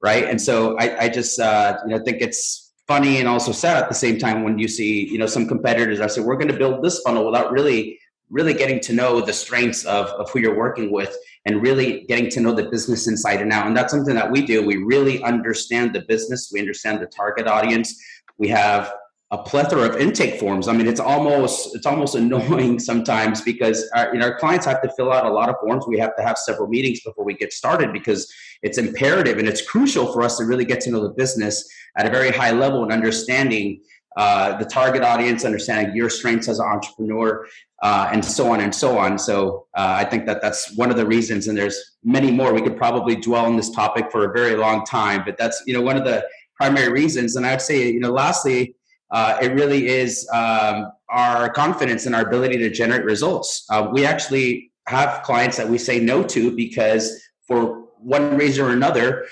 right 0.00 0.24
and 0.24 0.40
so 0.40 0.76
i, 0.78 1.04
I 1.04 1.08
just 1.08 1.40
uh, 1.40 1.78
you 1.84 1.90
know 1.90 2.04
think 2.04 2.22
it's 2.22 2.72
funny 2.86 3.18
and 3.18 3.28
also 3.28 3.50
sad 3.50 3.82
at 3.82 3.88
the 3.88 3.94
same 3.94 4.18
time 4.18 4.44
when 4.44 4.58
you 4.58 4.68
see 4.68 5.08
you 5.08 5.18
know 5.18 5.26
some 5.26 5.48
competitors 5.48 6.00
i 6.00 6.06
say 6.06 6.20
we're 6.20 6.36
going 6.36 6.52
to 6.52 6.56
build 6.56 6.84
this 6.84 7.00
funnel 7.00 7.26
without 7.26 7.50
really 7.50 7.98
really 8.32 8.54
getting 8.54 8.80
to 8.80 8.94
know 8.94 9.20
the 9.20 9.32
strengths 9.32 9.84
of, 9.84 10.06
of 10.06 10.30
who 10.30 10.40
you're 10.40 10.56
working 10.56 10.90
with 10.90 11.14
and 11.44 11.60
really 11.60 12.04
getting 12.08 12.30
to 12.30 12.40
know 12.40 12.52
the 12.52 12.64
business 12.64 13.06
inside 13.06 13.42
and 13.42 13.52
out. 13.52 13.66
And 13.66 13.76
that's 13.76 13.92
something 13.92 14.14
that 14.14 14.30
we 14.30 14.44
do. 14.44 14.66
We 14.66 14.78
really 14.78 15.22
understand 15.22 15.94
the 15.94 16.00
business, 16.08 16.50
we 16.50 16.58
understand 16.58 17.02
the 17.02 17.06
target 17.06 17.46
audience, 17.46 18.02
we 18.42 18.48
have 18.48 18.92
a 19.30 19.38
plethora 19.38 19.88
of 19.88 19.96
intake 19.96 20.38
forms. 20.40 20.66
I 20.66 20.72
mean, 20.72 20.88
it's 20.88 20.98
almost 20.98 21.76
it's 21.76 21.86
almost 21.86 22.14
annoying 22.22 22.80
sometimes 22.80 23.40
because 23.40 23.88
our, 23.94 24.12
you 24.12 24.18
know, 24.18 24.26
our 24.26 24.38
clients 24.38 24.66
have 24.66 24.82
to 24.82 24.90
fill 24.96 25.12
out 25.12 25.24
a 25.24 25.32
lot 25.32 25.48
of 25.48 25.54
forms. 25.62 25.84
We 25.86 25.98
have 26.00 26.16
to 26.16 26.24
have 26.24 26.36
several 26.36 26.68
meetings 26.68 27.00
before 27.02 27.24
we 27.24 27.34
get 27.34 27.52
started 27.52 27.92
because 27.92 28.30
it's 28.62 28.78
imperative 28.78 29.38
and 29.38 29.46
it's 29.48 29.62
crucial 29.64 30.12
for 30.12 30.22
us 30.22 30.38
to 30.38 30.44
really 30.44 30.64
get 30.64 30.80
to 30.82 30.90
know 30.90 31.02
the 31.02 31.14
business 31.14 31.64
at 31.96 32.04
a 32.04 32.10
very 32.10 32.30
high 32.30 32.50
level 32.50 32.82
and 32.82 32.92
understanding 32.92 33.80
uh, 34.16 34.58
the 34.58 34.64
target 34.64 35.02
audience, 35.02 35.44
understanding 35.44 35.96
your 35.96 36.10
strengths 36.10 36.48
as 36.48 36.58
an 36.58 36.66
entrepreneur, 36.66 37.46
uh, 37.82 38.10
and 38.12 38.22
so 38.22 38.52
on 38.52 38.60
and 38.60 38.74
so 38.74 38.98
on. 38.98 39.18
So 39.18 39.66
uh, 39.74 39.94
I 39.98 40.04
think 40.04 40.26
that 40.26 40.42
that's 40.42 40.76
one 40.76 40.90
of 40.90 40.96
the 40.96 41.06
reasons, 41.06 41.48
and 41.48 41.56
there's 41.56 41.78
many 42.04 42.30
more. 42.30 42.52
We 42.52 42.60
could 42.60 42.76
probably 42.76 43.16
dwell 43.16 43.46
on 43.46 43.56
this 43.56 43.70
topic 43.70 44.10
for 44.12 44.30
a 44.30 44.32
very 44.32 44.56
long 44.56 44.84
time, 44.84 45.22
but 45.24 45.38
that's 45.38 45.62
you 45.66 45.72
know 45.72 45.80
one 45.80 45.96
of 45.96 46.04
the 46.04 46.26
primary 46.62 46.92
reasons. 46.92 47.34
And 47.34 47.44
I'd 47.44 47.60
say, 47.60 47.90
you 47.90 47.98
know, 47.98 48.12
lastly, 48.12 48.76
uh, 49.10 49.36
it 49.42 49.52
really 49.52 49.88
is 49.88 50.28
um, 50.32 50.92
our 51.08 51.50
confidence 51.50 52.06
in 52.06 52.14
our 52.14 52.22
ability 52.22 52.56
to 52.58 52.70
generate 52.70 53.04
results. 53.04 53.64
Uh, 53.68 53.88
we 53.92 54.06
actually 54.06 54.70
have 54.86 55.22
clients 55.24 55.56
that 55.56 55.68
we 55.68 55.76
say 55.76 55.98
no 55.98 56.22
to 56.22 56.54
because 56.54 57.20
for 57.48 57.86
one 57.98 58.36
reason 58.36 58.64
or 58.64 58.70
another, 58.70 59.26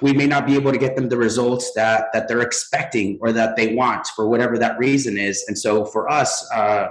we 0.00 0.12
may 0.14 0.26
not 0.26 0.46
be 0.46 0.54
able 0.54 0.72
to 0.72 0.78
get 0.78 0.96
them 0.96 1.08
the 1.08 1.16
results 1.16 1.72
that 1.76 2.06
that 2.12 2.26
they're 2.26 2.40
expecting 2.40 3.18
or 3.20 3.32
that 3.32 3.54
they 3.54 3.74
want 3.74 4.04
for 4.16 4.26
whatever 4.26 4.58
that 4.58 4.78
reason 4.78 5.16
is. 5.16 5.44
And 5.46 5.56
so 5.56 5.84
for 5.84 6.10
us, 6.10 6.30
uh, 6.52 6.88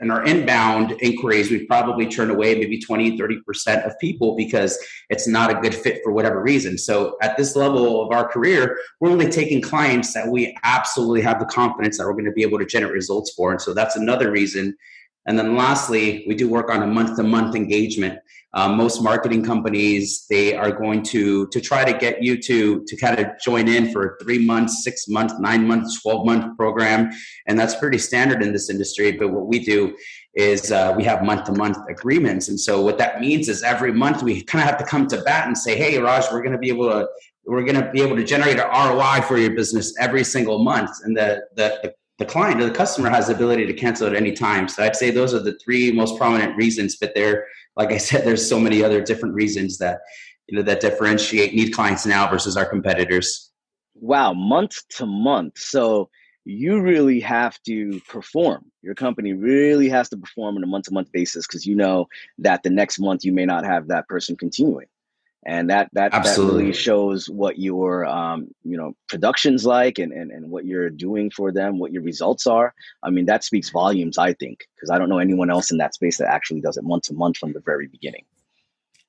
in 0.00 0.10
our 0.10 0.24
inbound 0.24 0.92
inquiries, 1.00 1.50
we've 1.50 1.66
probably 1.66 2.06
turned 2.06 2.30
away 2.30 2.54
maybe 2.54 2.78
20, 2.78 3.18
30% 3.18 3.86
of 3.86 3.98
people 3.98 4.36
because 4.36 4.78
it's 5.08 5.26
not 5.26 5.50
a 5.50 5.60
good 5.60 5.74
fit 5.74 6.00
for 6.04 6.12
whatever 6.12 6.42
reason. 6.42 6.76
So 6.76 7.16
at 7.22 7.36
this 7.36 7.56
level 7.56 8.02
of 8.02 8.12
our 8.12 8.28
career, 8.28 8.78
we're 9.00 9.10
only 9.10 9.28
taking 9.30 9.62
clients 9.62 10.12
that 10.14 10.28
we 10.28 10.56
absolutely 10.64 11.22
have 11.22 11.38
the 11.38 11.46
confidence 11.46 11.98
that 11.98 12.06
we're 12.06 12.12
going 12.12 12.26
to 12.26 12.32
be 12.32 12.42
able 12.42 12.58
to 12.58 12.66
generate 12.66 12.92
results 12.92 13.32
for. 13.32 13.52
And 13.52 13.60
so 13.60 13.72
that's 13.72 13.96
another 13.96 14.30
reason. 14.30 14.76
And 15.26 15.38
then 15.38 15.56
lastly, 15.56 16.24
we 16.26 16.34
do 16.34 16.48
work 16.48 16.70
on 16.70 16.82
a 16.82 16.86
month 16.86 17.16
to 17.16 17.22
month 17.22 17.56
engagement. 17.56 18.20
Um, 18.54 18.76
most 18.76 19.02
marketing 19.02 19.44
companies 19.44 20.24
they 20.30 20.54
are 20.54 20.70
going 20.70 21.02
to 21.04 21.46
to 21.48 21.60
try 21.60 21.84
to 21.84 21.92
get 21.92 22.22
you 22.22 22.40
to 22.42 22.82
to 22.84 22.96
kind 22.96 23.18
of 23.18 23.26
join 23.44 23.68
in 23.68 23.92
for 23.92 24.06
a 24.06 24.24
three 24.24 24.38
month, 24.38 24.70
six 24.70 25.08
month 25.08 25.32
nine 25.38 25.66
month, 25.66 25.90
12 26.00 26.24
month 26.24 26.56
program. 26.56 27.10
And 27.46 27.58
that's 27.58 27.74
pretty 27.74 27.98
standard 27.98 28.42
in 28.42 28.52
this 28.52 28.70
industry 28.70 29.12
but 29.12 29.28
what 29.28 29.46
we 29.46 29.58
do 29.58 29.96
is 30.34 30.72
uh, 30.72 30.94
we 30.96 31.04
have 31.04 31.22
month 31.22 31.44
to 31.44 31.52
month 31.52 31.78
agreements. 31.90 32.48
And 32.48 32.58
so 32.58 32.80
what 32.80 32.98
that 32.98 33.20
means 33.20 33.48
is 33.48 33.62
every 33.62 33.92
month 33.92 34.22
we 34.22 34.42
kind 34.42 34.62
of 34.62 34.70
have 34.70 34.78
to 34.78 34.86
come 34.86 35.06
to 35.08 35.20
bat 35.22 35.46
and 35.46 35.58
say 35.58 35.76
hey 35.76 35.98
raj 35.98 36.24
we're 36.32 36.42
going 36.42 36.52
to 36.52 36.58
be 36.58 36.68
able 36.68 36.88
to 36.88 37.08
we're 37.46 37.64
going 37.64 37.80
to 37.80 37.90
be 37.90 38.02
able 38.02 38.16
to 38.16 38.24
generate 38.24 38.58
an 38.58 38.68
roi 38.68 39.20
for 39.22 39.36
your 39.36 39.54
business 39.54 39.94
every 40.00 40.24
single 40.24 40.64
month. 40.64 40.90
And 41.04 41.14
the 41.16 41.42
the, 41.56 41.78
the 41.82 41.94
the 42.18 42.24
client 42.24 42.60
or 42.60 42.64
the 42.64 42.74
customer 42.74 43.10
has 43.10 43.26
the 43.28 43.34
ability 43.34 43.66
to 43.66 43.74
cancel 43.74 44.06
at 44.06 44.14
any 44.14 44.32
time. 44.32 44.68
So 44.68 44.82
I'd 44.82 44.96
say 44.96 45.10
those 45.10 45.34
are 45.34 45.40
the 45.40 45.58
three 45.62 45.92
most 45.92 46.16
prominent 46.16 46.56
reasons, 46.56 46.96
but 46.96 47.14
there 47.14 47.46
like 47.76 47.92
I 47.92 47.98
said, 47.98 48.24
there's 48.24 48.46
so 48.46 48.58
many 48.58 48.82
other 48.82 49.00
different 49.02 49.34
reasons 49.34 49.78
that 49.78 50.00
you 50.48 50.56
know 50.56 50.62
that 50.62 50.80
differentiate 50.80 51.54
need 51.54 51.72
clients 51.72 52.06
now 52.06 52.28
versus 52.28 52.56
our 52.56 52.66
competitors. 52.66 53.52
Wow, 53.94 54.32
month 54.34 54.76
to 54.96 55.06
month. 55.06 55.58
So 55.58 56.10
you 56.44 56.80
really 56.80 57.20
have 57.20 57.60
to 57.64 58.00
perform. 58.08 58.70
Your 58.82 58.94
company 58.94 59.32
really 59.32 59.88
has 59.88 60.08
to 60.10 60.16
perform 60.16 60.56
on 60.56 60.62
a 60.62 60.66
month 60.66 60.84
to 60.86 60.94
month 60.94 61.10
basis 61.10 61.46
because 61.46 61.66
you 61.66 61.74
know 61.74 62.06
that 62.38 62.62
the 62.62 62.70
next 62.70 63.00
month 63.00 63.24
you 63.24 63.32
may 63.32 63.44
not 63.44 63.64
have 63.64 63.88
that 63.88 64.06
person 64.06 64.36
continuing. 64.36 64.86
And 65.48 65.70
that 65.70 65.88
that, 65.92 66.12
Absolutely. 66.12 66.54
that 66.54 66.58
really 66.58 66.72
shows 66.72 67.30
what 67.30 67.56
your 67.56 68.04
um, 68.04 68.48
you 68.64 68.76
know 68.76 68.96
production's 69.08 69.64
like 69.64 70.00
and, 70.00 70.12
and 70.12 70.32
and 70.32 70.50
what 70.50 70.64
you're 70.64 70.90
doing 70.90 71.30
for 71.30 71.52
them, 71.52 71.78
what 71.78 71.92
your 71.92 72.02
results 72.02 72.48
are. 72.48 72.74
I 73.04 73.10
mean, 73.10 73.26
that 73.26 73.44
speaks 73.44 73.70
volumes, 73.70 74.18
I 74.18 74.32
think, 74.32 74.66
because 74.74 74.90
I 74.90 74.98
don't 74.98 75.08
know 75.08 75.20
anyone 75.20 75.48
else 75.48 75.70
in 75.70 75.78
that 75.78 75.94
space 75.94 76.18
that 76.18 76.28
actually 76.28 76.62
does 76.62 76.76
it 76.76 76.82
month 76.82 77.04
to 77.04 77.14
month 77.14 77.36
from 77.36 77.52
the 77.52 77.60
very 77.60 77.86
beginning. 77.86 78.24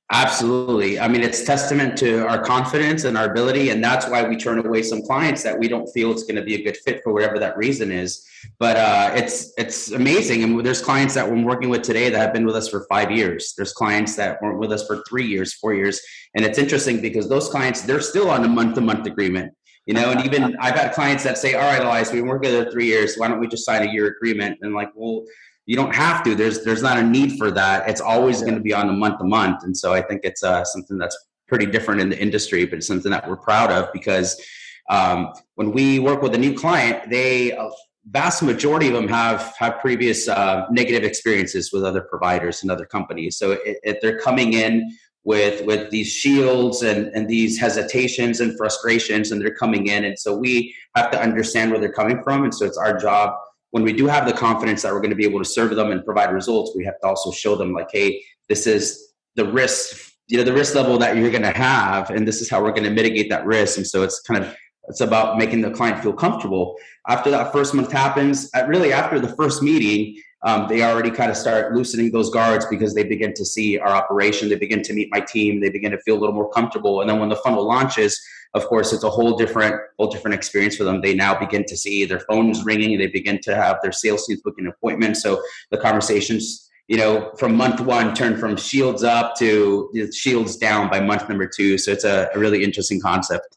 Absolutely. 0.10 0.98
I 1.02 1.10
mean, 1.10 1.22
it's 1.22 1.44
testament 1.44 1.98
to 1.98 2.26
our 2.28 2.42
confidence 2.42 3.04
and 3.04 3.18
our 3.18 3.30
ability. 3.30 3.72
And 3.72 3.84
that's 3.84 4.08
why 4.08 4.26
we 4.26 4.38
turn 4.38 4.66
away 4.66 4.82
some 4.82 5.02
clients 5.02 5.44
that 5.44 5.60
we 5.60 5.68
don't 5.68 5.86
feel 5.88 6.12
it's 6.12 6.24
going 6.24 6.38
to 6.38 6.44
be 6.44 6.56
a 6.56 6.64
good 6.64 6.78
fit 6.78 7.02
for 7.04 7.12
whatever 7.12 7.38
that 7.40 7.58
reason 7.58 7.92
is. 7.92 8.26
But 8.58 8.78
uh, 8.78 9.12
it's 9.16 9.52
it's 9.58 9.92
amazing. 9.92 10.44
And 10.44 10.66
there's 10.66 10.82
clients 10.82 11.14
that 11.16 11.30
we're 11.30 11.44
working 11.44 11.70
with 11.70 11.82
today 11.82 12.10
that 12.10 12.18
have 12.18 12.32
been 12.32 12.46
with 12.46 12.56
us 12.56 12.70
for 12.70 12.86
five 12.90 13.12
years. 13.12 13.54
There's 13.58 13.74
clients 13.74 14.16
that 14.16 14.42
weren't 14.42 14.60
with 14.60 14.72
us 14.72 14.88
for 14.88 15.04
three 15.10 15.28
years, 15.28 15.54
four 15.56 15.74
years. 15.74 16.00
And 16.36 16.46
it's 16.46 16.58
interesting 16.58 17.02
because 17.02 17.28
those 17.28 17.50
clients, 17.50 17.82
they're 17.82 18.00
still 18.00 18.30
on 18.30 18.46
a 18.46 18.48
month 18.48 18.76
to 18.76 18.82
month 18.82 19.08
agreement. 19.08 19.54
You 19.88 19.94
know, 19.94 20.12
and 20.12 20.26
even 20.26 20.56
I've 20.58 20.76
had 20.76 20.94
clients 20.94 21.24
that 21.24 21.38
say, 21.38 21.54
all 21.54 21.62
right, 21.62 21.82
Elias, 21.82 22.12
we 22.12 22.22
worked 22.22 22.44
together 22.44 22.70
three 22.70 22.88
years. 22.88 23.16
Why 23.16 23.30
don't 23.30 23.40
we 23.40 23.48
just 23.48 23.66
sign 23.66 23.88
a 23.88 23.92
year 23.92 24.08
agreement? 24.08 24.60
And 24.62 24.74
like, 24.74 24.90
well, 24.96 25.24
you 25.68 25.76
don't 25.76 25.94
have 25.94 26.24
to. 26.24 26.34
There's 26.34 26.64
there's 26.64 26.82
not 26.82 26.98
a 26.98 27.04
need 27.04 27.38
for 27.38 27.52
that. 27.52 27.88
It's 27.88 28.02
always 28.02 28.42
going 28.42 28.56
to 28.56 28.62
be 28.62 28.74
on 28.74 28.90
a 28.90 28.94
month 28.94 29.20
to 29.20 29.26
month, 29.26 29.64
and 29.64 29.78
so 29.78 29.94
I 29.94 30.02
think 30.02 30.22
it's 30.24 30.42
uh, 30.42 30.64
something 30.64 30.98
that's 30.98 31.16
pretty 31.48 31.66
different 31.66 32.02
in 32.02 32.10
the 32.10 32.20
industry, 32.20 32.66
but 32.66 32.78
it's 32.78 32.88
something 32.88 33.12
that 33.12 33.28
we're 33.28 33.38
proud 33.38 33.72
of 33.72 33.92
because 33.94 34.42
um, 34.90 35.34
when 35.56 35.72
we 35.72 36.00
work 36.00 36.22
with 36.22 36.34
a 36.34 36.38
new 36.38 36.58
client, 36.58 37.10
they 37.10 37.52
a 37.52 37.70
vast 38.10 38.42
majority 38.42 38.88
of 38.88 38.94
them 38.94 39.10
have 39.10 39.54
have 39.60 39.80
previous 39.80 40.30
uh, 40.30 40.66
negative 40.72 41.04
experiences 41.04 41.74
with 41.74 41.84
other 41.84 42.02
providers 42.02 42.62
and 42.62 42.72
other 42.72 42.86
companies. 42.86 43.38
So 43.38 43.58
if 43.66 44.00
they're 44.02 44.20
coming 44.20 44.54
in 44.54 44.90
with 45.26 45.66
with 45.66 45.92
these 45.92 46.08
shields 46.08 46.82
and 46.82 47.08
and 47.08 47.28
these 47.28 47.60
hesitations 47.60 48.40
and 48.40 48.58
frustrations, 48.58 49.34
and 49.34 49.42
they're 49.42 49.56
coming 49.56 49.88
in, 49.88 50.06
and 50.06 50.18
so 50.18 50.38
we 50.38 50.74
have 50.96 51.12
to 51.12 51.22
understand 51.22 51.72
where 51.72 51.80
they're 51.82 51.92
coming 51.92 52.24
from, 52.24 52.46
and 52.46 52.56
so 52.56 52.66
it's 52.66 52.78
our 52.78 52.98
job 52.98 53.34
when 53.72 53.84
we 53.84 53.94
do 53.94 54.08
have 54.08 54.26
the 54.26 54.34
confidence 54.34 54.82
that 54.82 54.94
we're 54.94 55.02
going 55.02 55.12
to 55.12 55.16
be 55.16 55.26
able 55.26 55.40
to 55.40 55.46
serve 55.46 55.76
them 55.76 55.92
and 55.92 56.04
provide 56.06 56.32
results, 56.32 56.74
we 56.76 56.86
have 56.86 57.00
to 57.02 57.08
also 57.08 57.32
show 57.32 57.56
them 57.56 57.74
like, 57.74 57.90
hey, 57.92 58.24
this 58.48 58.66
is 58.66 59.14
the 59.36 59.46
risk, 59.46 60.12
you 60.28 60.38
know, 60.38 60.44
the 60.44 60.54
risk 60.54 60.76
level 60.76 60.98
that 60.98 61.16
you're 61.18 61.32
going 61.32 61.44
to 61.44 61.52
have, 61.52 62.10
and 62.10 62.28
this 62.28 62.42
is 62.42 62.50
how 62.50 62.62
we're 62.62 62.72
going 62.72 62.84
to 62.84 62.90
mitigate 62.90 63.30
that 63.30 63.46
risk. 63.46 63.78
And 63.78 63.86
so 63.86 64.04
it's 64.04 64.22
kind 64.22 64.44
of 64.44 64.56
it's 64.90 65.02
about 65.02 65.38
making 65.38 65.62
the 65.62 65.72
client 65.72 66.02
feel 66.02 66.14
comfortable. 66.14 66.76
After 67.10 67.30
that 67.32 67.52
first 67.52 67.74
month 67.74 67.92
happens, 67.92 68.50
really 68.68 68.94
after 68.94 69.20
the 69.20 69.36
first 69.36 69.62
meeting, 69.62 70.22
um, 70.44 70.68
they 70.68 70.84
already 70.84 71.10
kind 71.10 71.32
of 71.32 71.38
start 71.38 71.74
loosening 71.74 72.12
those 72.12 72.30
guards 72.30 72.66
because 72.68 72.94
they 72.94 73.04
begin 73.04 73.34
to 73.34 73.46
see 73.46 73.80
our 73.80 73.90
operation, 73.90 74.50
they 74.50 74.56
begin 74.56 74.84
to 74.84 74.94
meet 74.94 75.10
my 75.12 75.20
team, 75.20 75.60
they 75.60 75.70
begin 75.70 75.92
to 75.92 75.98
feel 76.00 76.16
a 76.18 76.20
little 76.20 76.36
more 76.36 76.50
comfortable. 76.52 77.02
And 77.02 77.10
then 77.10 77.20
when 77.20 77.30
the 77.30 77.36
funnel 77.38 77.66
launches, 77.68 78.20
of 78.54 78.66
course, 78.68 78.94
it's 78.94 79.04
a 79.04 79.10
whole 79.10 79.36
different, 79.36 79.76
whole 79.98 80.10
different 80.10 80.36
experience 80.36 80.76
for 80.78 80.84
them. 80.84 81.02
They 81.02 81.16
now 81.16 81.38
begin 81.38 81.66
to 81.66 81.76
see 81.76 82.06
their 82.06 82.20
phones 82.22 82.64
ringing. 82.64 82.98
They 82.98 83.08
begin 83.08 83.40
to 83.42 83.56
have 83.56 83.78
their 83.82 83.92
sales 83.92 84.26
teams 84.26 84.42
booking 84.42 84.68
appointments. 84.68 85.22
So 85.22 85.42
the 85.72 85.78
conversations, 85.78 86.70
you 86.88 86.98
know, 86.98 87.32
from 87.38 87.56
month 87.56 87.82
one 87.82 88.14
turn 88.14 88.38
from 88.38 88.56
shields 88.56 89.04
up 89.04 89.36
to 89.38 89.92
shields 90.14 90.56
down 90.56 90.90
by 90.90 91.00
month 91.02 91.28
number 91.28 91.48
two. 91.48 91.78
So 91.78 91.92
it's 91.92 92.06
a, 92.06 92.30
a 92.34 92.40
really 92.40 92.64
interesting 92.64 93.02
concept. 93.02 93.57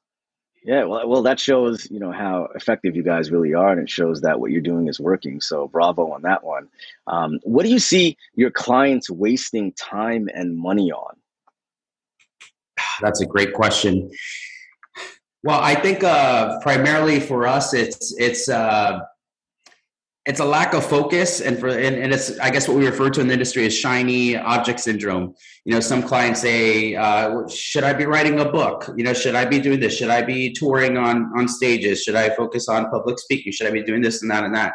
Yeah, 0.62 0.84
well, 0.84 1.08
well, 1.08 1.22
that 1.22 1.40
shows 1.40 1.90
you 1.90 1.98
know 1.98 2.12
how 2.12 2.48
effective 2.54 2.94
you 2.94 3.02
guys 3.02 3.30
really 3.30 3.54
are, 3.54 3.72
and 3.72 3.80
it 3.80 3.88
shows 3.88 4.20
that 4.20 4.40
what 4.40 4.50
you're 4.50 4.60
doing 4.60 4.88
is 4.88 5.00
working. 5.00 5.40
So, 5.40 5.68
bravo 5.68 6.12
on 6.12 6.22
that 6.22 6.44
one. 6.44 6.68
Um, 7.06 7.40
what 7.44 7.64
do 7.64 7.70
you 7.70 7.78
see 7.78 8.18
your 8.34 8.50
clients 8.50 9.08
wasting 9.08 9.72
time 9.72 10.28
and 10.34 10.56
money 10.56 10.92
on? 10.92 11.16
That's 13.00 13.22
a 13.22 13.26
great 13.26 13.54
question. 13.54 14.10
Well, 15.42 15.60
I 15.60 15.74
think 15.74 16.04
uh, 16.04 16.60
primarily 16.60 17.20
for 17.20 17.46
us, 17.46 17.72
it's 17.72 18.14
it's 18.18 18.48
uh, 18.50 19.00
it's 20.26 20.40
a 20.40 20.44
lack 20.44 20.74
of 20.74 20.84
focus, 20.84 21.40
and 21.40 21.58
for 21.58 21.68
and, 21.68 21.96
and, 21.96 22.12
it's 22.12 22.38
I 22.40 22.50
guess 22.50 22.68
what 22.68 22.76
we 22.76 22.86
refer 22.86 23.08
to 23.10 23.20
in 23.20 23.26
the 23.26 23.32
industry 23.32 23.64
as 23.64 23.74
shiny 23.74 24.36
object 24.36 24.80
syndrome. 24.80 25.34
You 25.64 25.74
know, 25.74 25.80
some 25.80 26.02
clients 26.02 26.42
say, 26.42 26.94
uh, 26.94 27.48
"Should 27.48 27.84
I 27.84 27.94
be 27.94 28.04
writing 28.04 28.38
a 28.38 28.44
book? 28.44 28.90
You 28.96 29.04
know, 29.04 29.14
should 29.14 29.34
I 29.34 29.46
be 29.46 29.58
doing 29.58 29.80
this? 29.80 29.96
Should 29.96 30.10
I 30.10 30.22
be 30.22 30.52
touring 30.52 30.98
on 30.98 31.32
on 31.36 31.48
stages? 31.48 32.02
Should 32.02 32.16
I 32.16 32.30
focus 32.30 32.68
on 32.68 32.90
public 32.90 33.18
speaking? 33.18 33.50
Should 33.52 33.66
I 33.66 33.70
be 33.70 33.82
doing 33.82 34.02
this 34.02 34.20
and 34.20 34.30
that 34.30 34.44
and 34.44 34.54
that?" 34.54 34.74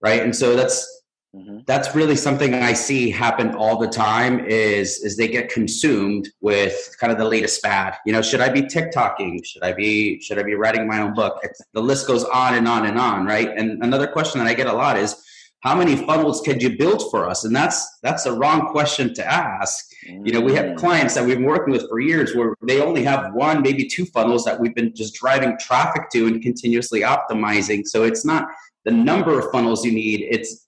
Right, 0.00 0.20
and 0.20 0.34
so 0.34 0.56
that's 0.56 1.01
Mm-hmm. 1.34 1.60
That's 1.66 1.94
really 1.94 2.16
something 2.16 2.52
I 2.54 2.74
see 2.74 3.08
happen 3.08 3.54
all 3.54 3.78
the 3.78 3.88
time 3.88 4.44
is 4.44 4.98
is 4.98 5.16
they 5.16 5.28
get 5.28 5.48
consumed 5.48 6.28
with 6.42 6.94
kind 7.00 7.10
of 7.10 7.18
the 7.18 7.24
latest 7.24 7.62
fad. 7.62 7.96
You 8.04 8.12
know, 8.12 8.20
should 8.20 8.42
I 8.42 8.50
be 8.50 8.62
TikToking? 8.62 9.44
Should 9.46 9.62
I 9.62 9.72
be 9.72 10.20
should 10.20 10.38
I 10.38 10.42
be 10.42 10.54
writing 10.54 10.86
my 10.86 11.00
own 11.00 11.14
book? 11.14 11.40
It's, 11.42 11.58
the 11.72 11.80
list 11.80 12.06
goes 12.06 12.24
on 12.24 12.54
and 12.54 12.68
on 12.68 12.84
and 12.84 12.98
on, 12.98 13.24
right? 13.24 13.48
And 13.48 13.82
another 13.82 14.06
question 14.06 14.40
that 14.40 14.46
I 14.46 14.52
get 14.52 14.66
a 14.66 14.72
lot 14.74 14.98
is 14.98 15.24
how 15.60 15.74
many 15.74 15.96
funnels 15.96 16.42
could 16.42 16.62
you 16.62 16.76
build 16.76 17.10
for 17.10 17.26
us? 17.26 17.44
And 17.44 17.56
that's 17.56 17.98
that's 18.02 18.26
a 18.26 18.32
wrong 18.32 18.66
question 18.66 19.14
to 19.14 19.26
ask. 19.26 19.86
Mm-hmm. 20.06 20.26
You 20.26 20.32
know, 20.34 20.40
we 20.42 20.52
have 20.54 20.66
mm. 20.66 20.76
clients 20.76 21.14
that 21.14 21.24
we've 21.24 21.36
been 21.36 21.46
working 21.46 21.72
with 21.72 21.88
for 21.88 21.98
years 21.98 22.36
where 22.36 22.54
they 22.66 22.82
only 22.82 23.04
have 23.04 23.32
one, 23.32 23.62
maybe 23.62 23.88
two 23.88 24.04
funnels 24.04 24.44
that 24.44 24.60
we've 24.60 24.74
been 24.74 24.94
just 24.94 25.14
driving 25.14 25.56
traffic 25.58 26.10
to 26.12 26.26
and 26.26 26.42
continuously 26.42 27.00
optimizing. 27.00 27.86
So 27.86 28.02
it's 28.02 28.26
not 28.26 28.48
the 28.84 28.90
number 28.90 29.38
of 29.38 29.50
funnels 29.50 29.84
you 29.84 29.92
need, 29.92 30.26
it's 30.30 30.66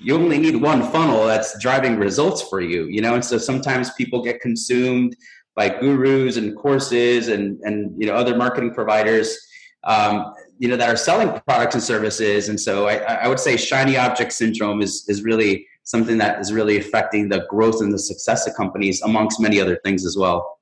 you 0.00 0.14
only 0.14 0.38
need 0.38 0.56
one 0.56 0.82
funnel 0.90 1.26
that's 1.26 1.58
driving 1.60 1.96
results 1.96 2.42
for 2.42 2.60
you 2.60 2.86
you 2.86 3.00
know? 3.00 3.14
And 3.14 3.24
so 3.24 3.38
sometimes 3.38 3.92
people 3.94 4.22
get 4.22 4.40
consumed 4.40 5.16
by 5.56 5.70
gurus 5.70 6.36
and 6.36 6.54
courses 6.54 7.28
and 7.28 7.58
and 7.62 8.00
you 8.00 8.06
know 8.06 8.14
other 8.14 8.36
marketing 8.36 8.72
providers 8.72 9.36
um, 9.84 10.34
you 10.58 10.68
know 10.68 10.76
that 10.76 10.88
are 10.88 10.96
selling 10.96 11.28
products 11.48 11.74
and 11.74 11.82
services. 11.82 12.48
And 12.48 12.60
so 12.60 12.86
I, 12.86 12.96
I 12.96 13.28
would 13.28 13.40
say 13.40 13.56
shiny 13.56 13.96
object 13.96 14.32
syndrome 14.32 14.82
is 14.82 15.04
is 15.08 15.24
really 15.24 15.66
something 15.82 16.18
that 16.18 16.40
is 16.40 16.52
really 16.52 16.78
affecting 16.78 17.28
the 17.28 17.46
growth 17.48 17.80
and 17.80 17.92
the 17.92 17.98
success 17.98 18.46
of 18.46 18.54
companies 18.54 19.02
amongst 19.02 19.40
many 19.40 19.60
other 19.60 19.78
things 19.84 20.04
as 20.04 20.16
well. 20.16 20.58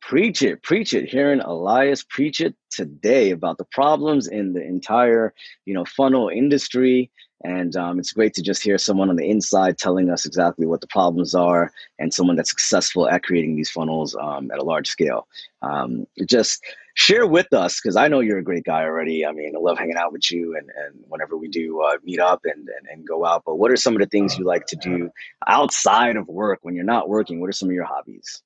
Preach 0.00 0.42
it 0.42 0.62
preach 0.62 0.94
it. 0.94 1.08
Hearing 1.08 1.40
elias 1.40 2.04
preach 2.04 2.40
it 2.40 2.54
today 2.70 3.30
about 3.30 3.58
the 3.58 3.66
problems 3.72 4.28
in 4.28 4.52
the 4.52 4.62
entire 4.62 5.34
you 5.64 5.74
know 5.74 5.84
funnel 5.84 6.28
industry 6.28 7.10
and 7.44 7.76
um, 7.76 7.98
it's 7.98 8.12
great 8.12 8.34
to 8.34 8.42
just 8.42 8.62
hear 8.62 8.78
someone 8.78 9.10
on 9.10 9.16
the 9.16 9.28
inside 9.28 9.78
telling 9.78 10.10
us 10.10 10.24
exactly 10.24 10.66
what 10.66 10.80
the 10.80 10.86
problems 10.88 11.34
are 11.34 11.70
and 11.98 12.12
someone 12.12 12.36
that's 12.36 12.50
successful 12.50 13.08
at 13.08 13.22
creating 13.22 13.54
these 13.54 13.70
funnels 13.70 14.16
um, 14.20 14.50
at 14.50 14.58
a 14.58 14.64
large 14.64 14.88
scale. 14.88 15.28
Um, 15.62 16.06
just 16.26 16.64
share 16.94 17.26
with 17.26 17.52
us, 17.52 17.80
because 17.80 17.96
I 17.96 18.08
know 18.08 18.20
you're 18.20 18.38
a 18.38 18.44
great 18.44 18.64
guy 18.64 18.82
already. 18.82 19.26
I 19.26 19.32
mean, 19.32 19.54
I 19.54 19.60
love 19.60 19.78
hanging 19.78 19.96
out 19.96 20.12
with 20.12 20.30
you 20.32 20.56
and, 20.56 20.70
and 20.84 21.04
whenever 21.08 21.36
we 21.36 21.48
do 21.48 21.82
uh, 21.82 21.98
meet 22.02 22.20
up 22.20 22.40
and, 22.44 22.68
and, 22.68 22.86
and 22.90 23.06
go 23.06 23.26
out. 23.26 23.42
But 23.44 23.56
what 23.56 23.70
are 23.70 23.76
some 23.76 23.94
of 23.94 24.00
the 24.00 24.06
things 24.06 24.38
you 24.38 24.44
like 24.44 24.66
to 24.66 24.76
do 24.76 25.10
outside 25.46 26.16
of 26.16 26.26
work 26.28 26.60
when 26.62 26.74
you're 26.74 26.84
not 26.84 27.08
working? 27.08 27.40
What 27.40 27.48
are 27.48 27.52
some 27.52 27.68
of 27.68 27.74
your 27.74 27.84
hobbies? 27.84 28.42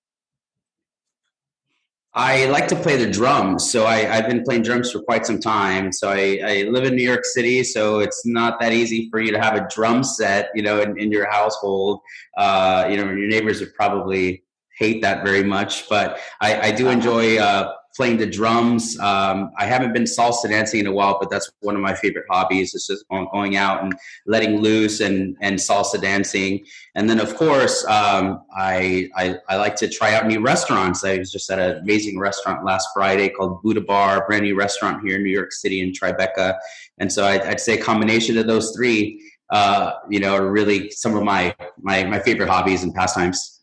I 2.14 2.46
like 2.46 2.66
to 2.68 2.76
play 2.76 2.96
the 2.96 3.10
drums. 3.10 3.70
So 3.70 3.86
I, 3.86 3.98
have 3.98 4.28
been 4.28 4.42
playing 4.42 4.62
drums 4.62 4.90
for 4.90 5.00
quite 5.00 5.26
some 5.26 5.38
time. 5.38 5.92
So 5.92 6.08
I, 6.08 6.40
I, 6.44 6.62
live 6.68 6.84
in 6.84 6.96
New 6.96 7.02
York 7.02 7.24
City, 7.24 7.62
so 7.62 8.00
it's 8.00 8.26
not 8.26 8.58
that 8.60 8.72
easy 8.72 9.08
for 9.10 9.20
you 9.20 9.30
to 9.30 9.38
have 9.38 9.54
a 9.54 9.68
drum 9.68 10.02
set, 10.02 10.50
you 10.54 10.62
know, 10.62 10.80
in, 10.80 10.98
in 10.98 11.12
your 11.12 11.30
household. 11.30 12.00
Uh, 12.36 12.86
you 12.90 12.96
know, 12.96 13.04
your 13.04 13.28
neighbors 13.28 13.60
would 13.60 13.74
probably 13.74 14.42
hate 14.78 15.02
that 15.02 15.24
very 15.24 15.44
much, 15.44 15.88
but 15.88 16.18
I, 16.40 16.68
I 16.68 16.70
do 16.70 16.88
enjoy 16.88 17.38
uh, 17.38 17.72
playing 17.98 18.16
the 18.16 18.26
drums. 18.26 18.96
Um, 19.00 19.50
I 19.58 19.66
haven't 19.66 19.92
been 19.92 20.04
salsa 20.04 20.48
dancing 20.48 20.78
in 20.78 20.86
a 20.86 20.92
while, 20.92 21.18
but 21.18 21.30
that's 21.30 21.50
one 21.62 21.74
of 21.74 21.82
my 21.82 21.94
favorite 21.94 22.26
hobbies. 22.30 22.72
It's 22.72 22.86
just 22.86 23.04
going 23.08 23.56
out 23.56 23.82
and 23.82 23.92
letting 24.24 24.60
loose 24.60 25.00
and, 25.00 25.36
and 25.40 25.56
salsa 25.56 26.00
dancing. 26.00 26.64
And 26.94 27.10
then, 27.10 27.18
of 27.18 27.34
course, 27.34 27.84
um, 27.86 28.42
I, 28.56 29.10
I, 29.16 29.38
I 29.48 29.56
like 29.56 29.74
to 29.76 29.88
try 29.88 30.14
out 30.14 30.28
new 30.28 30.40
restaurants. 30.40 31.04
I 31.04 31.18
was 31.18 31.32
just 31.32 31.50
at 31.50 31.58
an 31.58 31.78
amazing 31.78 32.20
restaurant 32.20 32.64
last 32.64 32.88
Friday 32.94 33.30
called 33.30 33.60
Buddha 33.62 33.80
Bar, 33.80 34.24
brand 34.28 34.44
new 34.44 34.54
restaurant 34.56 35.04
here 35.04 35.16
in 35.16 35.24
New 35.24 35.32
York 35.32 35.50
City 35.50 35.80
in 35.80 35.90
Tribeca. 35.90 36.56
And 36.98 37.12
so 37.12 37.26
I'd, 37.26 37.42
I'd 37.42 37.60
say 37.60 37.80
a 37.80 37.82
combination 37.82 38.38
of 38.38 38.46
those 38.46 38.76
three, 38.76 39.20
uh, 39.50 39.94
you 40.08 40.20
know, 40.20 40.36
are 40.36 40.48
really 40.48 40.90
some 40.90 41.16
of 41.16 41.24
my 41.24 41.52
my 41.80 42.04
my 42.04 42.20
favorite 42.20 42.48
hobbies 42.48 42.84
and 42.84 42.94
pastimes. 42.94 43.57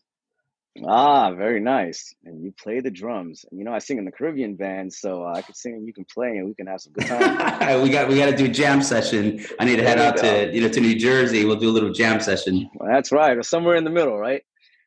Ah, 0.84 1.32
very 1.32 1.60
nice. 1.60 2.14
And 2.24 2.42
you 2.42 2.52
play 2.52 2.80
the 2.80 2.90
drums. 2.90 3.44
And 3.50 3.58
you 3.58 3.64
know, 3.64 3.72
I 3.72 3.78
sing 3.78 3.98
in 3.98 4.04
the 4.04 4.12
Caribbean 4.12 4.56
band, 4.56 4.92
so 4.92 5.24
uh, 5.24 5.32
I 5.34 5.42
could 5.42 5.56
sing 5.56 5.74
and 5.74 5.86
you 5.86 5.92
can 5.92 6.04
play, 6.12 6.36
and 6.36 6.46
we 6.46 6.54
can 6.54 6.66
have 6.66 6.80
some 6.80 6.92
good 6.92 7.06
time. 7.06 7.82
we 7.82 7.90
got 7.90 8.08
we 8.08 8.16
got 8.16 8.26
to 8.26 8.36
do 8.36 8.48
jam 8.48 8.82
session. 8.82 9.44
I 9.58 9.64
need 9.64 9.76
to 9.76 9.82
head 9.82 9.98
out 9.98 10.16
to 10.18 10.52
you 10.52 10.60
know 10.60 10.68
to 10.68 10.80
New 10.80 10.96
Jersey. 10.96 11.44
We'll 11.44 11.56
do 11.56 11.70
a 11.70 11.72
little 11.72 11.92
jam 11.92 12.20
session. 12.20 12.68
Well, 12.74 12.90
that's 12.92 13.12
right, 13.12 13.36
or 13.36 13.42
somewhere 13.42 13.76
in 13.76 13.84
the 13.84 13.90
middle, 13.90 14.18
right? 14.18 14.42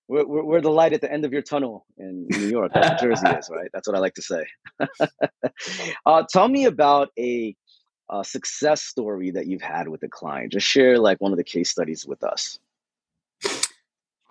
We're, 0.08 0.25
we're, 0.25 0.43
we're 0.43 0.62
the 0.62 0.72
light 0.72 0.93
at 0.93 1.01
the 1.01 1.12
end 1.12 1.24
of 1.24 1.31
your 1.31 1.43
tunnel 1.43 1.86
in 2.00 2.25
New 2.31 2.48
York, 2.48 2.74
New 2.74 2.81
Jersey 3.00 3.27
is, 3.27 3.48
right? 3.51 3.69
That's 3.72 3.88
what 3.88 3.96
I 3.96 4.00
like 4.00 4.15
to 4.15 4.24
say. 4.24 4.43
uh, 6.08 6.24
tell 6.27 6.48
me 6.48 6.65
about 6.65 7.10
a, 7.17 7.55
a 8.12 8.24
success 8.24 8.81
story 8.81 9.29
that 9.29 9.46
you've 9.46 9.62
had 9.62 9.88
with 9.88 10.01
a 10.01 10.08
client. 10.08 10.51
Just 10.51 10.65
share 10.65 10.98
like 10.98 11.22
one 11.22 11.31
of 11.31 11.38
the 11.38 11.43
case 11.43 11.69
studies 11.69 12.08
with 12.08 12.24
us. 12.24 12.58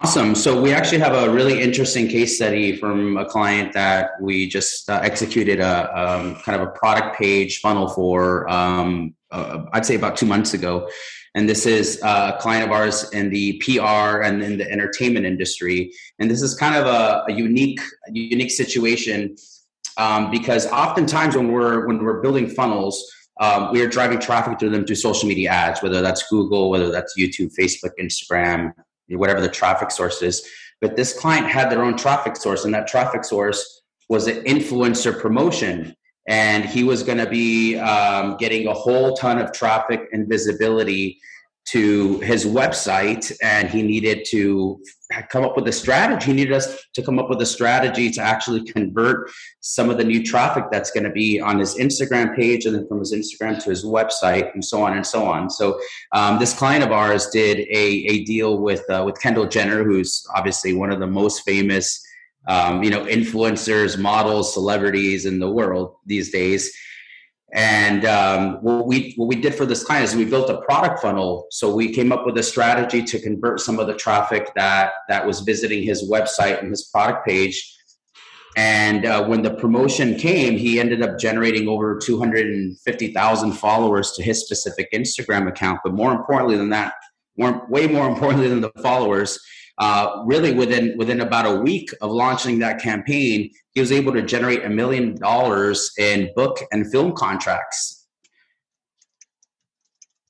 Awesome. 0.00 0.36
So 0.36 0.60
we 0.60 0.72
actually 0.72 0.98
have 0.98 1.12
a 1.12 1.28
really 1.28 1.60
interesting 1.60 2.06
case 2.06 2.36
study 2.36 2.76
from 2.76 3.16
a 3.16 3.24
client 3.24 3.72
that 3.72 4.10
we 4.20 4.46
just 4.46 4.88
uh, 4.88 5.00
executed 5.02 5.58
a 5.58 6.00
um, 6.00 6.36
kind 6.36 6.60
of 6.60 6.68
a 6.68 6.70
product 6.70 7.18
page 7.18 7.58
funnel 7.60 7.88
for. 7.88 8.48
Um, 8.48 9.16
uh, 9.32 9.64
I'd 9.72 9.84
say 9.84 9.96
about 9.96 10.16
two 10.16 10.24
months 10.24 10.54
ago, 10.54 10.88
and 11.34 11.48
this 11.48 11.66
is 11.66 12.00
a 12.04 12.36
client 12.38 12.64
of 12.64 12.70
ours 12.70 13.10
in 13.10 13.30
the 13.30 13.58
PR 13.58 14.22
and 14.22 14.40
in 14.40 14.56
the 14.56 14.70
entertainment 14.70 15.26
industry. 15.26 15.92
And 16.20 16.30
this 16.30 16.42
is 16.42 16.54
kind 16.54 16.76
of 16.76 16.86
a, 16.86 17.24
a 17.28 17.32
unique, 17.32 17.80
unique 18.08 18.52
situation 18.52 19.34
um, 19.96 20.30
because 20.30 20.68
oftentimes 20.68 21.36
when 21.36 21.50
we're 21.50 21.88
when 21.88 22.04
we're 22.04 22.20
building 22.20 22.48
funnels. 22.48 23.04
Um, 23.40 23.70
we 23.70 23.80
are 23.82 23.86
driving 23.86 24.18
traffic 24.18 24.58
through 24.58 24.70
them 24.70 24.84
through 24.84 24.96
social 24.96 25.28
media 25.28 25.50
ads, 25.50 25.80
whether 25.80 26.02
that's 26.02 26.28
Google, 26.28 26.70
whether 26.70 26.90
that's 26.90 27.16
YouTube, 27.16 27.52
Facebook, 27.56 27.92
Instagram, 28.00 28.72
whatever 29.10 29.40
the 29.40 29.48
traffic 29.48 29.90
source 29.90 30.22
is. 30.22 30.46
But 30.80 30.96
this 30.96 31.18
client 31.18 31.46
had 31.46 31.70
their 31.70 31.82
own 31.82 31.96
traffic 31.96 32.36
source, 32.36 32.64
and 32.64 32.74
that 32.74 32.86
traffic 32.86 33.24
source 33.24 33.82
was 34.08 34.26
an 34.26 34.42
influencer 34.44 35.18
promotion. 35.18 35.94
And 36.28 36.64
he 36.64 36.84
was 36.84 37.02
going 37.02 37.18
to 37.18 37.28
be 37.28 37.78
um, 37.78 38.36
getting 38.36 38.66
a 38.66 38.74
whole 38.74 39.16
ton 39.16 39.38
of 39.38 39.52
traffic 39.52 40.08
and 40.12 40.28
visibility 40.28 41.18
to 41.70 42.18
his 42.20 42.46
website 42.46 43.30
and 43.42 43.68
he 43.68 43.82
needed 43.82 44.26
to 44.30 44.80
come 45.30 45.44
up 45.44 45.56
with 45.56 45.66
a 45.68 45.72
strategy. 45.72 46.26
He 46.26 46.32
needed 46.32 46.52
us 46.52 46.84
to 46.94 47.02
come 47.02 47.18
up 47.18 47.28
with 47.28 47.40
a 47.40 47.46
strategy 47.46 48.10
to 48.10 48.20
actually 48.20 48.64
convert 48.64 49.30
some 49.60 49.88
of 49.90 49.96
the 49.96 50.04
new 50.04 50.22
traffic 50.22 50.64
that's 50.70 50.90
going 50.90 51.04
to 51.04 51.10
be 51.10 51.40
on 51.40 51.58
his 51.58 51.76
Instagram 51.76 52.36
page 52.36 52.66
and 52.66 52.74
then 52.74 52.86
from 52.86 52.98
his 52.98 53.12
Instagram 53.12 53.62
to 53.64 53.70
his 53.70 53.84
website 53.84 54.52
and 54.52 54.64
so 54.64 54.82
on 54.82 54.96
and 54.96 55.06
so 55.06 55.24
on. 55.24 55.48
So 55.48 55.80
um, 56.12 56.38
this 56.38 56.56
client 56.56 56.84
of 56.84 56.92
ours 56.92 57.28
did 57.30 57.60
a, 57.60 57.86
a 58.06 58.24
deal 58.24 58.58
with 58.58 58.88
uh, 58.90 59.02
with 59.04 59.20
Kendall 59.20 59.46
Jenner, 59.46 59.82
who's 59.82 60.26
obviously 60.34 60.74
one 60.74 60.92
of 60.92 61.00
the 61.00 61.06
most 61.06 61.42
famous 61.42 62.04
um, 62.46 62.82
you 62.82 62.90
know 62.90 63.04
influencers, 63.06 63.98
models, 63.98 64.52
celebrities 64.52 65.24
in 65.26 65.38
the 65.38 65.50
world 65.50 65.96
these 66.06 66.30
days 66.30 66.70
and 67.52 68.04
um, 68.04 68.58
what 68.60 68.86
we 68.86 69.14
what 69.16 69.26
we 69.26 69.36
did 69.36 69.54
for 69.54 69.64
this 69.64 69.82
client 69.82 70.04
is 70.04 70.14
we 70.14 70.26
built 70.26 70.50
a 70.50 70.60
product 70.62 71.00
funnel. 71.00 71.46
So 71.50 71.74
we 71.74 71.92
came 71.92 72.12
up 72.12 72.26
with 72.26 72.36
a 72.36 72.42
strategy 72.42 73.02
to 73.02 73.18
convert 73.20 73.60
some 73.60 73.78
of 73.78 73.86
the 73.86 73.94
traffic 73.94 74.50
that 74.54 74.92
that 75.08 75.26
was 75.26 75.40
visiting 75.40 75.82
his 75.82 76.10
website 76.10 76.60
and 76.60 76.68
his 76.68 76.84
product 76.84 77.26
page. 77.26 77.74
And 78.56 79.06
uh, 79.06 79.24
when 79.24 79.42
the 79.42 79.54
promotion 79.54 80.16
came, 80.16 80.58
he 80.58 80.80
ended 80.80 81.00
up 81.00 81.18
generating 81.18 81.68
over 81.68 81.96
250,000 81.96 83.52
followers 83.52 84.12
to 84.12 84.22
his 84.22 84.44
specific 84.44 84.90
Instagram 84.92 85.48
account. 85.48 85.80
But 85.84 85.94
more 85.94 86.12
importantly 86.12 86.56
than 86.56 86.70
that, 86.70 86.94
more, 87.36 87.64
way 87.68 87.86
more 87.86 88.08
importantly 88.12 88.48
than 88.48 88.60
the 88.60 88.72
followers, 88.82 89.38
uh, 89.78 90.22
really 90.26 90.52
within 90.52 90.96
within 90.98 91.20
about 91.20 91.46
a 91.46 91.60
week 91.60 91.90
of 92.00 92.10
launching 92.10 92.58
that 92.58 92.80
campaign, 92.80 93.50
he 93.72 93.80
was 93.80 93.92
able 93.92 94.12
to 94.12 94.22
generate 94.22 94.64
a 94.64 94.68
million 94.68 95.14
dollars 95.16 95.92
in 95.98 96.30
book 96.34 96.58
and 96.72 96.90
film 96.90 97.12
contracts. 97.12 98.06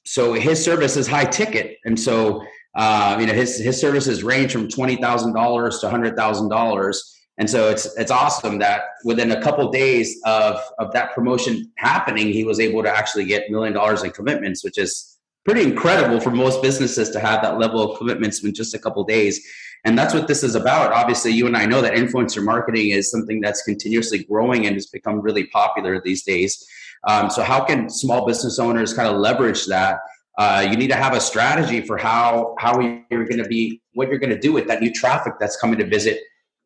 So 0.05 0.35
his 0.35 0.63
service 0.63 0.97
is 0.97 1.07
high 1.07 1.25
ticket, 1.25 1.79
and 1.85 1.99
so 1.99 2.43
uh, 2.75 3.17
you 3.19 3.27
know 3.27 3.33
his 3.33 3.59
his 3.59 3.81
services 3.81 4.23
range 4.23 4.53
from 4.53 4.69
twenty 4.69 4.97
thousand 4.97 5.35
dollars 5.35 5.79
to 5.81 5.89
hundred 5.89 6.17
thousand 6.17 6.51
dollars. 6.51 7.15
And 7.39 7.49
so 7.49 7.71
it's 7.71 7.87
it's 7.97 8.11
awesome 8.11 8.59
that 8.59 8.83
within 9.05 9.31
a 9.31 9.41
couple 9.41 9.67
of 9.67 9.73
days 9.73 10.21
of 10.27 10.61
of 10.79 10.93
that 10.93 11.15
promotion 11.15 11.71
happening, 11.79 12.33
he 12.33 12.45
was 12.45 12.61
able 12.61 12.83
to 12.83 12.91
actually 12.91 13.25
get 13.25 13.51
million 13.51 13.73
dollars 13.73 14.03
in 14.03 14.11
commitments, 14.11 14.63
which 14.63 14.77
is 14.77 15.08
pretty 15.49 15.63
incredible 15.63 16.21
for 16.21 16.31
most 16.31 16.61
businesses 16.61 17.09
to 17.09 17.19
have 17.19 17.41
that 17.41 17.59
level 17.59 17.81
of 17.81 17.97
commitments 17.97 18.45
in 18.45 18.53
just 18.53 18.75
a 18.75 18.79
couple 18.79 19.03
days. 19.03 19.41
And 19.87 19.97
that's 19.97 20.13
what 20.13 20.29
this 20.29 20.43
is 20.43 20.55
about. 20.55 20.93
Obviously, 20.93 21.31
you 21.31 21.47
and 21.47 21.57
I 21.57 21.65
know 21.65 21.81
that 21.81 21.95
influencer 21.95 22.45
marketing 22.45 22.91
is 22.91 23.11
something 23.11 23.41
that's 23.41 23.63
continuously 23.63 24.25
growing 24.25 24.67
and 24.67 24.75
has 24.77 24.89
become 24.89 25.23
really 25.23 25.47
popular 25.47 26.03
these 26.03 26.23
days. 26.23 26.63
Um, 27.09 27.31
so, 27.31 27.43
how 27.43 27.65
can 27.65 27.89
small 27.89 28.27
business 28.27 28.59
owners 28.59 28.93
kind 28.93 29.09
of 29.09 29.17
leverage 29.17 29.65
that? 29.67 30.01
Uh, 30.37 30.67
you 30.71 30.77
need 30.77 30.89
to 30.89 30.97
have 30.97 31.15
a 31.15 31.21
strategy 31.21 31.81
for 31.81 31.97
how 31.97 32.55
how 32.59 32.79
you're 32.81 33.25
going 33.25 33.43
to 33.43 33.49
be 33.49 33.81
what 33.95 34.09
you're 34.09 34.19
going 34.19 34.29
to 34.29 34.39
do 34.39 34.53
with 34.53 34.67
that 34.67 34.83
new 34.83 34.93
traffic 34.93 35.33
that's 35.41 35.57
coming 35.57 35.79
to 35.79 35.87
visit 35.87 36.21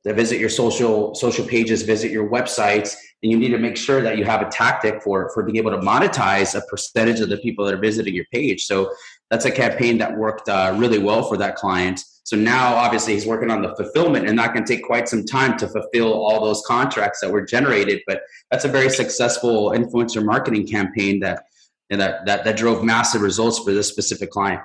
to 0.05 0.13
visit 0.13 0.39
your 0.39 0.49
social 0.49 1.15
social 1.15 1.47
pages, 1.47 1.83
visit 1.83 2.11
your 2.11 2.29
websites, 2.29 2.97
and 3.23 3.31
you 3.31 3.39
need 3.39 3.51
to 3.51 3.59
make 3.59 3.77
sure 3.77 4.03
that 4.03 4.19
you 4.19 4.25
have 4.25 4.43
a 4.43 4.51
tactic 4.51 5.03
for 5.03 5.31
for 5.33 5.43
being 5.43 5.57
able 5.57 5.71
to 5.71 5.79
monetize 5.79 6.55
a 6.55 6.63
percentage 6.67 7.21
of 7.21 7.29
the 7.29 7.37
people 7.39 7.65
that 7.65 7.75
are 7.75 7.81
visiting 7.81 8.15
your 8.15 8.27
page. 8.33 8.65
So 8.65 8.93
that's 9.31 9.45
a 9.45 9.51
campaign 9.51 9.99
that 9.99 10.17
worked 10.17 10.49
uh, 10.49 10.75
really 10.77 10.99
well 10.99 11.23
for 11.23 11.37
that 11.39 11.57
client. 11.57 12.01
So 12.25 12.37
now, 12.37 12.75
obviously, 12.75 13.15
he's 13.15 13.27
working 13.27 13.51
on 13.51 13.63
the 13.63 13.75
fulfillment, 13.75 14.29
and 14.29 14.39
that 14.39 14.55
can 14.55 14.65
take 14.65 14.85
quite 14.85 15.09
some 15.09 15.25
time 15.25 15.59
to 15.59 15.69
fulfill 15.69 16.13
all 16.13 16.45
those 16.45 16.63
contracts 16.67 17.21
that 17.21 17.31
were 17.31 17.43
generated. 17.43 18.01
But 18.07 18.23
that's 18.51 18.65
a 18.65 18.69
very 18.69 18.91
successful 18.91 19.71
influencer 19.71 20.25
marketing 20.25 20.67
campaign 20.67 21.21
that 21.21 21.45
that 21.91 22.27
that, 22.27 22.45
that 22.45 22.57
drove 22.57 22.85
massive 22.85 23.23
results 23.23 23.59
for 23.59 23.73
this 23.73 23.89
specific 23.89 24.31
client. 24.31 24.61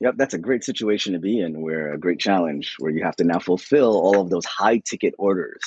Yep, 0.00 0.14
that's 0.16 0.34
a 0.34 0.38
great 0.38 0.64
situation 0.64 1.12
to 1.12 1.18
be 1.18 1.40
in, 1.40 1.60
where 1.60 1.92
a 1.92 1.98
great 1.98 2.18
challenge 2.18 2.74
where 2.78 2.90
you 2.90 3.04
have 3.04 3.16
to 3.16 3.24
now 3.24 3.38
fulfill 3.38 3.96
all 3.96 4.20
of 4.20 4.30
those 4.30 4.44
high 4.44 4.78
ticket 4.78 5.14
orders. 5.18 5.60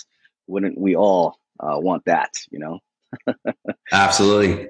Wouldn't 0.48 0.78
we 0.78 0.96
all 0.96 1.40
uh, 1.60 1.80
want 1.80 2.06
that, 2.06 2.32
you 2.52 2.60
know? 2.60 2.80
Absolutely. 3.92 4.70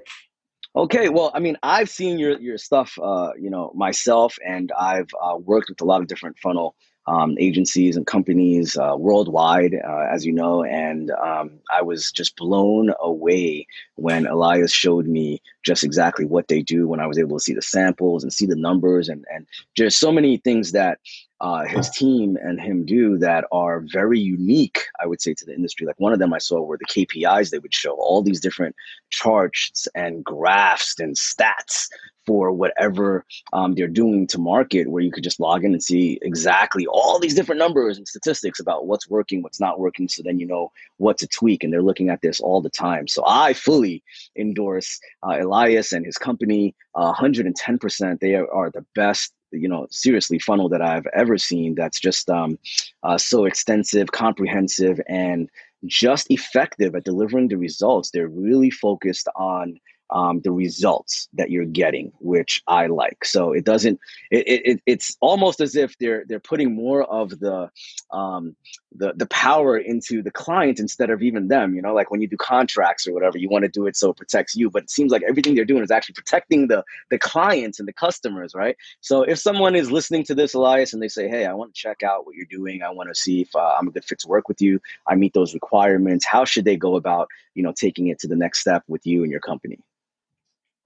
Okay, 0.77 1.09
well, 1.09 1.31
I 1.33 1.39
mean, 1.39 1.57
I've 1.63 1.89
seen 1.89 2.19
your 2.19 2.39
your 2.39 2.59
stuff, 2.59 2.99
uh, 3.01 3.31
you 3.39 3.49
know, 3.49 3.71
myself, 3.73 4.37
and 4.47 4.71
I've 4.79 5.09
uh, 5.19 5.35
worked 5.35 5.69
with 5.69 5.81
a 5.81 5.85
lot 5.85 6.01
of 6.01 6.07
different 6.07 6.37
funnel 6.37 6.75
um, 7.07 7.35
agencies 7.39 7.95
and 7.95 8.05
companies 8.05 8.77
uh, 8.77 8.93
worldwide, 8.95 9.73
uh, 9.73 10.05
as 10.13 10.23
you 10.23 10.33
know. 10.33 10.63
And 10.63 11.09
um, 11.09 11.61
I 11.73 11.81
was 11.81 12.11
just 12.11 12.35
blown 12.35 12.93
away 12.99 13.65
when 13.95 14.27
Elias 14.27 14.71
showed 14.71 15.07
me 15.07 15.41
just 15.65 15.83
exactly 15.83 16.25
what 16.25 16.47
they 16.47 16.61
do 16.61 16.87
when 16.87 16.99
I 16.99 17.07
was 17.07 17.17
able 17.17 17.39
to 17.39 17.43
see 17.43 17.55
the 17.55 17.61
samples 17.63 18.21
and 18.21 18.31
see 18.31 18.45
the 18.45 18.55
numbers 18.55 19.09
and, 19.09 19.25
and 19.33 19.47
just 19.75 19.99
so 19.99 20.11
many 20.11 20.37
things 20.37 20.73
that 20.73 20.99
uh, 21.39 21.65
his 21.65 21.89
team 21.89 22.37
and 22.41 22.59
him 22.59 22.85
do 22.85 23.17
that 23.19 23.45
are 23.51 23.83
very 23.91 24.19
unique, 24.19 24.81
I 24.99 25.05
would 25.05 25.21
say, 25.21 25.33
to 25.35 25.45
the 25.45 25.53
industry. 25.53 25.85
Like 25.85 25.99
one 25.99 26.13
of 26.13 26.19
them 26.19 26.33
I 26.33 26.39
saw 26.39 26.61
were 26.61 26.77
the 26.77 26.85
KPIs 26.85 27.51
they 27.51 27.59
would 27.59 27.73
show, 27.73 27.93
all 27.93 28.23
these 28.23 28.39
different 28.39 28.75
charts 29.11 29.87
and 29.93 30.23
graphs 30.23 30.99
and 30.99 31.15
stats 31.15 31.87
for 32.25 32.51
whatever 32.51 33.23
um, 33.53 33.73
they're 33.75 33.87
doing 33.87 34.27
to 34.27 34.37
market, 34.37 34.89
where 34.89 35.01
you 35.01 35.11
could 35.11 35.23
just 35.23 35.39
log 35.39 35.63
in 35.63 35.71
and 35.71 35.81
see 35.81 36.19
exactly 36.23 36.85
all 36.87 37.19
these 37.19 37.33
different 37.33 37.59
numbers 37.59 37.97
and 37.97 38.07
statistics 38.07 38.59
about 38.59 38.85
what's 38.85 39.09
working, 39.09 39.41
what's 39.41 39.61
not 39.61 39.79
working. 39.79 40.09
So 40.09 40.23
then 40.25 40.39
you 40.39 40.45
know 40.45 40.71
what 40.97 41.17
to 41.19 41.27
tweak. 41.27 41.63
And 41.63 41.71
they're 41.71 41.81
looking 41.81 42.09
at 42.09 42.21
this 42.21 42.41
all 42.41 42.61
the 42.61 42.69
time. 42.69 43.07
So 43.07 43.23
I 43.25 43.53
fully 43.53 44.03
endorse 44.35 44.99
uh, 45.23 45.37
Elias 45.39 45.93
and 45.93 46.05
his 46.05 46.17
company 46.17 46.75
uh, 46.95 47.13
110%. 47.13 48.19
They 48.19 48.35
are, 48.35 48.51
are 48.51 48.71
the 48.71 48.85
best 48.93 49.33
you 49.51 49.67
know 49.67 49.87
seriously 49.89 50.39
funnel 50.39 50.69
that 50.69 50.81
i've 50.81 51.07
ever 51.13 51.37
seen 51.37 51.75
that's 51.75 51.99
just 51.99 52.29
um, 52.29 52.57
uh, 53.03 53.17
so 53.17 53.45
extensive 53.45 54.11
comprehensive 54.11 54.99
and 55.07 55.49
just 55.85 56.29
effective 56.31 56.95
at 56.95 57.03
delivering 57.03 57.47
the 57.47 57.57
results. 57.57 58.11
They're 58.11 58.27
really 58.27 58.69
focused 58.69 59.27
on 59.35 59.79
um, 60.09 60.41
the 60.41 60.51
results 60.51 61.27
that 61.33 61.49
you're 61.49 61.65
getting, 61.65 62.11
which 62.19 62.61
I 62.67 62.87
like. 62.87 63.25
So 63.25 63.51
it 63.51 63.65
doesn't. 63.65 63.99
It, 64.31 64.61
it 64.65 64.81
it's 64.85 65.17
almost 65.21 65.59
as 65.59 65.75
if 65.75 65.97
they're 65.99 66.23
they're 66.27 66.39
putting 66.39 66.75
more 66.75 67.03
of 67.03 67.39
the 67.39 67.69
um, 68.11 68.55
the 68.95 69.13
the 69.15 69.25
power 69.27 69.77
into 69.77 70.21
the 70.21 70.31
client 70.31 70.79
instead 70.79 71.09
of 71.09 71.21
even 71.21 71.47
them. 71.47 71.75
You 71.75 71.81
know, 71.81 71.93
like 71.93 72.09
when 72.09 72.21
you 72.21 72.27
do 72.27 72.37
contracts 72.37 73.07
or 73.07 73.13
whatever, 73.13 73.37
you 73.37 73.49
want 73.49 73.63
to 73.63 73.69
do 73.69 73.85
it 73.87 73.95
so 73.95 74.11
it 74.11 74.17
protects 74.17 74.55
you, 74.55 74.69
but 74.69 74.83
it 74.83 74.89
seems 74.89 75.11
like 75.11 75.23
everything 75.27 75.55
they're 75.55 75.65
doing 75.65 75.83
is 75.83 75.91
actually 75.91 76.13
protecting 76.13 76.67
the 76.67 76.83
the 77.09 77.19
clients 77.19 77.79
and 77.79 77.87
the 77.87 77.93
customers, 77.93 78.53
right? 78.55 78.77
So 79.01 79.23
if 79.23 79.39
someone 79.39 79.75
is 79.75 79.91
listening 79.91 80.23
to 80.25 80.35
this, 80.35 80.53
Elias, 80.53 80.93
and 80.93 81.01
they 81.01 81.09
say, 81.09 81.27
"Hey, 81.27 81.45
I 81.45 81.53
want 81.53 81.73
to 81.73 81.79
check 81.79 82.03
out 82.03 82.25
what 82.25 82.35
you're 82.35 82.45
doing. 82.49 82.81
I 82.81 82.91
want 82.91 83.09
to 83.09 83.15
see 83.15 83.41
if 83.41 83.55
uh, 83.55 83.75
I'm 83.77 83.87
a 83.87 83.91
good 83.91 84.05
fit 84.05 84.19
to 84.19 84.27
work 84.27 84.47
with 84.47 84.61
you. 84.61 84.79
I 85.07 85.15
meet 85.15 85.33
those 85.33 85.53
requirements." 85.53 86.25
How 86.25 86.45
should 86.45 86.65
they 86.65 86.77
go 86.77 86.95
about, 86.95 87.27
you 87.55 87.63
know, 87.63 87.73
taking 87.73 88.07
it 88.07 88.19
to 88.19 88.27
the 88.27 88.35
next 88.35 88.59
step 88.59 88.83
with 88.87 89.05
you 89.05 89.23
and 89.23 89.31
your 89.31 89.41
company? 89.41 89.79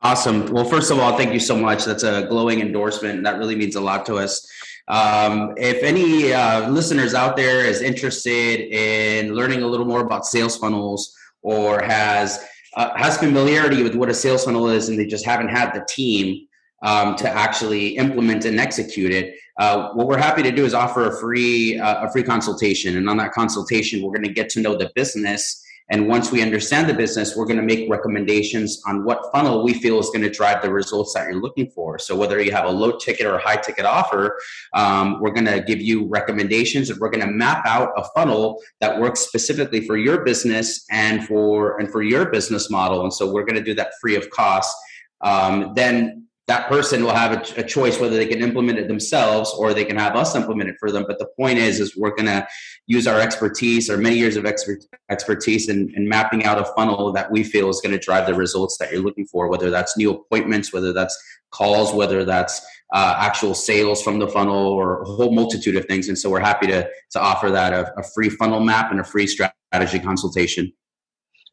Awesome. 0.03 0.51
Well, 0.51 0.65
first 0.65 0.89
of 0.89 0.97
all, 0.99 1.15
thank 1.15 1.31
you 1.31 1.39
so 1.39 1.55
much. 1.55 1.85
That's 1.85 2.03
a 2.03 2.25
glowing 2.27 2.59
endorsement. 2.59 3.23
That 3.23 3.37
really 3.37 3.55
means 3.55 3.75
a 3.75 3.81
lot 3.81 4.05
to 4.07 4.15
us. 4.15 4.49
Um, 4.87 5.53
if 5.57 5.83
any 5.83 6.33
uh, 6.33 6.69
listeners 6.69 7.13
out 7.13 7.35
there 7.35 7.63
is 7.63 7.81
interested 7.81 8.61
in 8.61 9.35
learning 9.35 9.61
a 9.61 9.67
little 9.67 9.85
more 9.85 10.01
about 10.01 10.25
sales 10.25 10.57
funnels 10.57 11.15
or 11.43 11.83
has 11.83 12.43
uh, 12.75 12.97
has 12.97 13.17
familiarity 13.17 13.83
with 13.83 13.95
what 13.95 14.09
a 14.09 14.13
sales 14.13 14.45
funnel 14.45 14.69
is 14.69 14.89
and 14.89 14.97
they 14.97 15.05
just 15.05 15.25
haven't 15.25 15.49
had 15.49 15.71
the 15.73 15.85
team 15.87 16.47
um, 16.81 17.15
to 17.17 17.29
actually 17.29 17.89
implement 17.97 18.45
and 18.45 18.59
execute 18.59 19.11
it, 19.11 19.35
uh, 19.59 19.91
what 19.93 20.07
we're 20.07 20.17
happy 20.17 20.41
to 20.41 20.51
do 20.51 20.65
is 20.65 20.73
offer 20.73 21.07
a 21.07 21.19
free 21.19 21.79
uh, 21.79 22.07
a 22.07 22.11
free 22.11 22.23
consultation. 22.23 22.97
And 22.97 23.07
on 23.07 23.17
that 23.17 23.31
consultation, 23.33 24.01
we're 24.01 24.13
going 24.13 24.23
to 24.23 24.33
get 24.33 24.49
to 24.49 24.61
know 24.61 24.75
the 24.75 24.91
business 24.95 25.63
and 25.91 26.07
once 26.07 26.31
we 26.31 26.41
understand 26.41 26.89
the 26.89 26.93
business, 26.93 27.35
we're 27.35 27.45
going 27.45 27.57
to 27.57 27.63
make 27.63 27.89
recommendations 27.89 28.81
on 28.87 29.03
what 29.03 29.29
funnel 29.33 29.61
we 29.61 29.73
feel 29.73 29.99
is 29.99 30.07
going 30.07 30.21
to 30.21 30.29
drive 30.29 30.61
the 30.61 30.71
results 30.71 31.13
that 31.13 31.25
you're 31.25 31.41
looking 31.41 31.69
for. 31.69 31.99
So 31.99 32.15
whether 32.15 32.41
you 32.41 32.53
have 32.53 32.63
a 32.63 32.71
low 32.71 32.97
ticket 32.97 33.25
or 33.25 33.35
a 33.35 33.41
high 33.41 33.57
ticket 33.57 33.83
offer, 33.83 34.39
um, 34.73 35.19
we're 35.19 35.33
going 35.33 35.45
to 35.45 35.61
give 35.61 35.81
you 35.81 36.07
recommendations 36.07 36.89
and 36.89 36.97
we're 36.97 37.09
going 37.09 37.27
to 37.27 37.31
map 37.31 37.65
out 37.65 37.89
a 37.97 38.05
funnel 38.15 38.61
that 38.79 39.01
works 39.01 39.19
specifically 39.19 39.85
for 39.85 39.97
your 39.97 40.23
business 40.23 40.85
and 40.91 41.27
for 41.27 41.77
and 41.77 41.91
for 41.91 42.01
your 42.01 42.31
business 42.31 42.69
model. 42.69 43.01
And 43.03 43.13
so 43.13 43.29
we're 43.29 43.45
going 43.45 43.57
to 43.57 43.63
do 43.63 43.73
that 43.73 43.91
free 43.99 44.15
of 44.15 44.29
cost. 44.29 44.73
Um, 45.19 45.73
then 45.75 46.25
that 46.47 46.67
person 46.67 47.03
will 47.03 47.13
have 47.13 47.31
a, 47.31 47.61
a, 47.61 47.63
choice 47.63 47.99
whether 47.99 48.15
they 48.15 48.25
can 48.25 48.41
implement 48.41 48.79
it 48.79 48.87
themselves 48.87 49.53
or 49.57 49.73
they 49.73 49.85
can 49.85 49.95
have 49.95 50.15
us 50.15 50.35
implement 50.35 50.69
it 50.69 50.75
for 50.79 50.91
them. 50.91 51.05
But 51.07 51.19
the 51.19 51.27
point 51.37 51.59
is, 51.59 51.79
is 51.79 51.95
we're 51.95 52.15
going 52.15 52.25
to 52.25 52.47
use 52.87 53.07
our 53.07 53.19
expertise, 53.19 53.89
or 53.89 53.97
many 53.97 54.17
years 54.17 54.35
of 54.35 54.45
expert, 54.45 54.79
expertise 55.09 55.69
in, 55.69 55.93
in 55.95 56.09
mapping 56.09 56.43
out 56.43 56.57
a 56.57 56.65
funnel 56.75 57.13
that 57.13 57.31
we 57.31 57.43
feel 57.43 57.69
is 57.69 57.79
going 57.79 57.93
to 57.93 58.03
drive 58.03 58.25
the 58.25 58.33
results 58.33 58.77
that 58.79 58.91
you're 58.91 59.01
looking 59.01 59.25
for, 59.25 59.49
whether 59.49 59.69
that's 59.69 59.95
new 59.95 60.11
appointments, 60.11 60.73
whether 60.73 60.91
that's 60.91 61.17
calls, 61.51 61.93
whether 61.93 62.25
that's 62.25 62.59
uh, 62.93 63.15
actual 63.17 63.53
sales 63.53 64.01
from 64.01 64.19
the 64.19 64.27
funnel 64.27 64.67
or 64.67 65.03
a 65.03 65.05
whole 65.05 65.33
multitude 65.33 65.75
of 65.75 65.85
things. 65.85 66.09
And 66.09 66.17
so 66.17 66.29
we're 66.29 66.39
happy 66.39 66.67
to, 66.67 66.89
to 67.11 67.19
offer 67.19 67.49
that 67.51 67.71
a, 67.71 67.93
a 67.97 68.03
free 68.15 68.29
funnel 68.29 68.59
map 68.59 68.91
and 68.91 68.99
a 68.99 69.03
free 69.03 69.27
strategy 69.27 69.99
consultation. 69.99 70.73